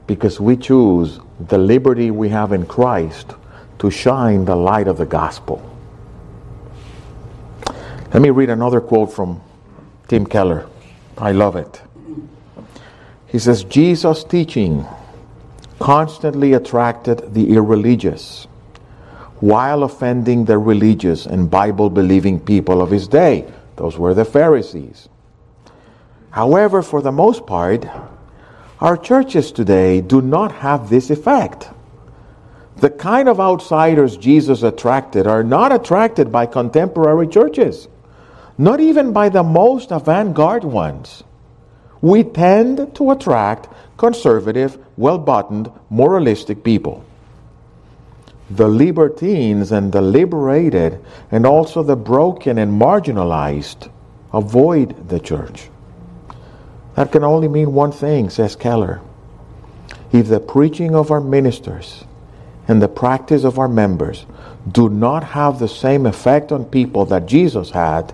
because 0.07 0.39
we 0.39 0.57
choose 0.57 1.19
the 1.39 1.59
liberty 1.59 2.09
we 2.09 2.29
have 2.29 2.51
in 2.51 2.65
Christ 2.65 3.35
to 3.81 3.89
shine 3.89 4.45
the 4.45 4.55
light 4.55 4.87
of 4.87 4.99
the 4.99 5.07
gospel. 5.07 5.59
Let 8.13 8.21
me 8.21 8.29
read 8.29 8.51
another 8.51 8.79
quote 8.79 9.11
from 9.11 9.41
Tim 10.07 10.27
Keller. 10.27 10.67
I 11.17 11.31
love 11.31 11.55
it. 11.55 11.81
He 13.25 13.39
says, 13.39 13.63
Jesus' 13.63 14.23
teaching 14.23 14.85
constantly 15.79 16.53
attracted 16.53 17.33
the 17.33 17.55
irreligious 17.55 18.45
while 19.39 19.81
offending 19.81 20.45
the 20.45 20.59
religious 20.59 21.25
and 21.25 21.49
Bible 21.49 21.89
believing 21.89 22.39
people 22.39 22.83
of 22.83 22.91
his 22.91 23.07
day. 23.07 23.51
Those 23.77 23.97
were 23.97 24.13
the 24.13 24.25
Pharisees. 24.25 25.09
However, 26.29 26.83
for 26.83 27.01
the 27.01 27.11
most 27.11 27.47
part, 27.47 27.87
our 28.79 28.95
churches 28.95 29.51
today 29.51 30.01
do 30.01 30.21
not 30.21 30.51
have 30.51 30.91
this 30.91 31.09
effect. 31.09 31.67
The 32.81 32.89
kind 32.89 33.29
of 33.29 33.39
outsiders 33.39 34.17
Jesus 34.17 34.63
attracted 34.63 35.27
are 35.27 35.43
not 35.43 35.71
attracted 35.71 36.31
by 36.31 36.47
contemporary 36.47 37.27
churches, 37.27 37.87
not 38.57 38.79
even 38.79 39.13
by 39.13 39.29
the 39.29 39.43
most 39.43 39.91
avant 39.91 40.33
garde 40.33 40.63
ones. 40.63 41.23
We 42.01 42.23
tend 42.23 42.95
to 42.95 43.11
attract 43.11 43.67
conservative, 43.97 44.79
well 44.97 45.19
buttoned, 45.19 45.71
moralistic 45.91 46.63
people. 46.63 47.05
The 48.49 48.67
libertines 48.67 49.71
and 49.71 49.91
the 49.91 50.01
liberated, 50.01 51.05
and 51.29 51.45
also 51.45 51.83
the 51.83 51.95
broken 51.95 52.57
and 52.57 52.81
marginalized, 52.81 53.91
avoid 54.33 55.07
the 55.07 55.19
church. 55.19 55.69
That 56.95 57.11
can 57.11 57.23
only 57.23 57.47
mean 57.47 57.73
one 57.73 57.91
thing, 57.91 58.31
says 58.31 58.55
Keller. 58.55 59.01
If 60.11 60.29
the 60.29 60.39
preaching 60.39 60.95
of 60.95 61.11
our 61.11 61.21
ministers 61.21 62.05
and 62.67 62.81
the 62.81 62.87
practice 62.87 63.43
of 63.43 63.59
our 63.59 63.67
members 63.67 64.25
do 64.71 64.89
not 64.89 65.23
have 65.23 65.59
the 65.59 65.67
same 65.67 66.05
effect 66.05 66.51
on 66.51 66.65
people 66.65 67.05
that 67.05 67.25
Jesus 67.25 67.71
had, 67.71 68.13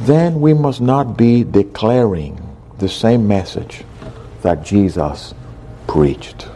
then 0.00 0.40
we 0.40 0.52
must 0.54 0.80
not 0.80 1.16
be 1.16 1.44
declaring 1.44 2.40
the 2.78 2.88
same 2.88 3.26
message 3.26 3.84
that 4.42 4.64
Jesus 4.64 5.34
preached. 5.86 6.48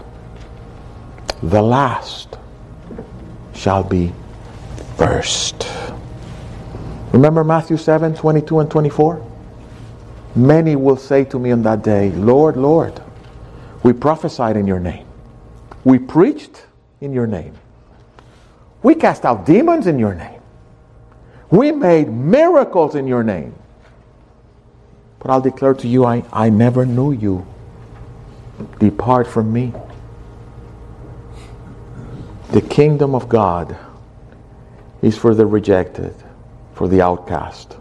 The 1.42 1.62
last 1.62 2.36
shall 3.54 3.84
be 3.84 4.12
first. 4.96 5.68
Remember 7.12 7.44
Matthew 7.44 7.76
7 7.76 8.14
22 8.14 8.60
and 8.60 8.70
24? 8.70 9.26
Many 10.34 10.76
will 10.76 10.96
say 10.96 11.24
to 11.26 11.38
me 11.38 11.50
on 11.52 11.62
that 11.62 11.82
day, 11.82 12.10
Lord, 12.10 12.56
Lord, 12.56 13.00
we 13.82 13.92
prophesied 13.92 14.56
in 14.56 14.66
your 14.66 14.80
name. 14.80 15.06
We 15.84 15.98
preached 15.98 16.65
in 17.06 17.14
your 17.14 17.26
name. 17.26 17.54
We 18.82 18.94
cast 18.94 19.24
out 19.24 19.46
demons 19.46 19.86
in 19.86 19.98
your 19.98 20.14
name. 20.14 20.40
We 21.50 21.72
made 21.72 22.12
miracles 22.12 22.94
in 22.94 23.06
your 23.06 23.24
name. 23.24 23.54
But 25.18 25.30
I'll 25.30 25.40
declare 25.40 25.74
to 25.74 25.88
you, 25.88 26.04
I, 26.04 26.22
I 26.32 26.50
never 26.50 26.84
knew 26.84 27.12
you. 27.12 27.46
Depart 28.78 29.26
from 29.26 29.52
me. 29.52 29.72
The 32.50 32.60
kingdom 32.60 33.14
of 33.14 33.28
God 33.28 33.76
is 35.02 35.16
for 35.16 35.34
the 35.34 35.46
rejected, 35.46 36.14
for 36.74 36.88
the 36.88 37.00
outcast. 37.00 37.76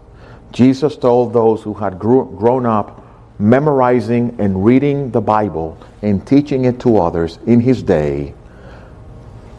Jesus 0.51 0.95
told 0.95 1.34
those 1.34 1.61
who 1.61 1.73
had 1.73 1.99
grew, 1.99 2.34
grown 2.38 2.65
up 2.65 3.05
memorizing 3.38 4.36
and 4.39 4.63
reading 4.63 5.11
the 5.11 5.21
Bible 5.21 5.78
and 6.01 6.26
teaching 6.26 6.65
it 6.65 6.80
to 6.80 6.97
others 6.97 7.39
in 7.45 7.59
his 7.59 7.84
day, 7.84 8.34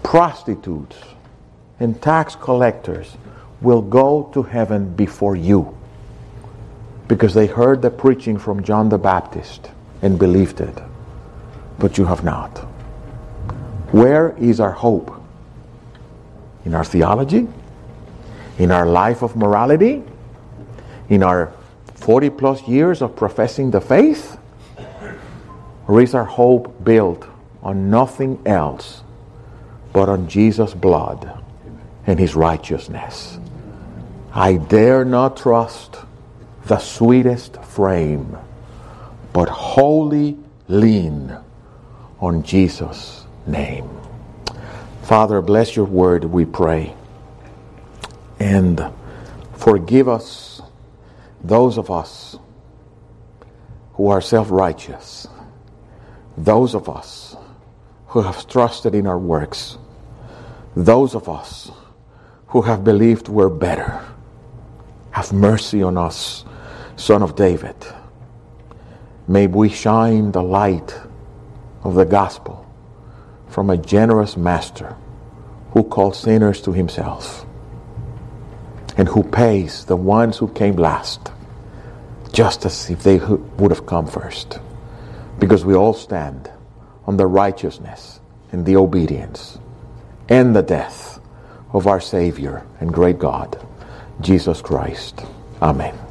prostitutes 0.07 0.97
and 1.81 2.01
tax 2.01 2.37
collectors 2.37 3.17
will 3.61 3.83
go 3.83 4.31
to 4.33 4.45
heaven 4.45 4.95
before 4.95 5.35
you 5.35 5.77
because 7.09 7.35
they 7.35 7.49
heard 7.49 7.83
the 7.83 7.91
preaching 7.91 8.39
from 8.39 8.63
John 8.63 8.89
the 8.89 8.99
Baptist 8.99 9.69
and 10.03 10.17
believed 10.17 10.61
it, 10.61 10.79
but 11.81 11.99
you 11.99 12.05
have 12.05 12.23
not. 12.23 12.57
Where 13.91 14.37
is 14.39 14.61
our 14.61 14.71
hope? 14.71 15.21
In 16.65 16.73
our 16.73 16.85
theology? 16.85 17.49
In 18.59 18.71
our 18.71 18.87
life 18.87 19.23
of 19.23 19.35
morality? 19.35 20.05
In 21.09 21.25
our 21.25 21.53
40 21.97 22.31
plus 22.31 22.63
years 22.69 23.03
of 23.03 23.17
professing 23.17 23.73
the 23.73 23.81
faith? 23.81 24.39
Or 25.89 26.01
is 26.01 26.15
our 26.15 26.25
hope 26.25 26.85
built 26.85 27.27
on 27.61 27.91
nothing 27.91 28.41
else 28.47 29.03
but 29.97 30.11
on 30.11 30.29
Jesus' 30.29 30.75
blood 30.75 31.43
and 32.07 32.19
his 32.19 32.35
righteousness? 32.35 33.39
I 34.31 34.59
dare 34.59 35.07
not 35.07 35.39
trust 35.39 35.97
the 36.67 36.79
sweetest 36.79 37.63
frame, 37.63 38.37
but 39.33 39.49
wholly 39.49 40.37
lean 40.69 41.35
on 42.21 42.43
Jesus' 42.43 43.25
name. 43.47 43.89
Father, 45.05 45.41
bless 45.41 45.75
your 45.75 45.87
word, 45.87 46.25
we 46.25 46.45
pray. 46.45 46.95
And 48.39 48.85
forgive 49.55 50.11
us, 50.11 50.61
those 51.43 51.79
of 51.79 51.91
us 51.91 52.39
who 53.95 54.09
are 54.09 54.21
self 54.21 54.51
righteous, 54.51 55.27
those 56.37 56.75
of 56.75 56.87
us 56.87 57.35
who 58.09 58.21
have 58.21 58.47
trusted 58.47 58.95
in 58.95 59.07
our 59.07 59.19
works, 59.19 59.79
those 60.77 61.15
of 61.15 61.27
us 61.27 61.71
who 62.49 62.61
have 62.61 62.85
believed 62.85 63.29
we're 63.29 63.49
better. 63.49 64.05
Have 65.11 65.33
mercy 65.33 65.83
on 65.83 65.97
us 65.97 66.45
Son 66.97 67.23
of 67.23 67.35
David. 67.35 67.75
May 69.27 69.47
we 69.47 69.71
shine 69.71 70.33
the 70.33 70.43
light 70.43 70.95
of 71.83 71.95
the 71.95 72.05
gospel 72.05 72.71
from 73.49 73.71
a 73.71 73.79
generous 73.79 74.37
master 74.37 74.95
who 75.71 75.83
calls 75.83 76.21
sinners 76.21 76.61
to 76.61 76.73
himself 76.73 77.47
and 78.99 79.09
who 79.09 79.23
pays 79.23 79.87
the 79.87 79.97
ones 79.97 80.37
who 80.37 80.49
came 80.49 80.77
last 80.77 81.33
just 82.33 82.67
as 82.67 82.91
if 82.91 83.03
they 83.03 83.17
would 83.17 83.71
have 83.71 83.87
come 83.87 84.07
first. 84.07 84.59
Because 85.39 85.65
we 85.65 85.75
all 85.75 85.95
stand 85.95 86.51
on 87.07 87.17
the 87.17 87.27
righteousness 87.27 88.21
and 88.53 88.67
the 88.67 88.77
obedience 88.77 89.59
and 90.29 90.55
the 90.55 90.63
death 90.63 91.21
of 91.73 91.87
our 91.87 92.01
Savior 92.01 92.67
and 92.81 92.93
great 92.93 93.19
God, 93.19 93.65
Jesus 94.21 94.61
Christ. 94.61 95.25
Amen. 95.63 96.06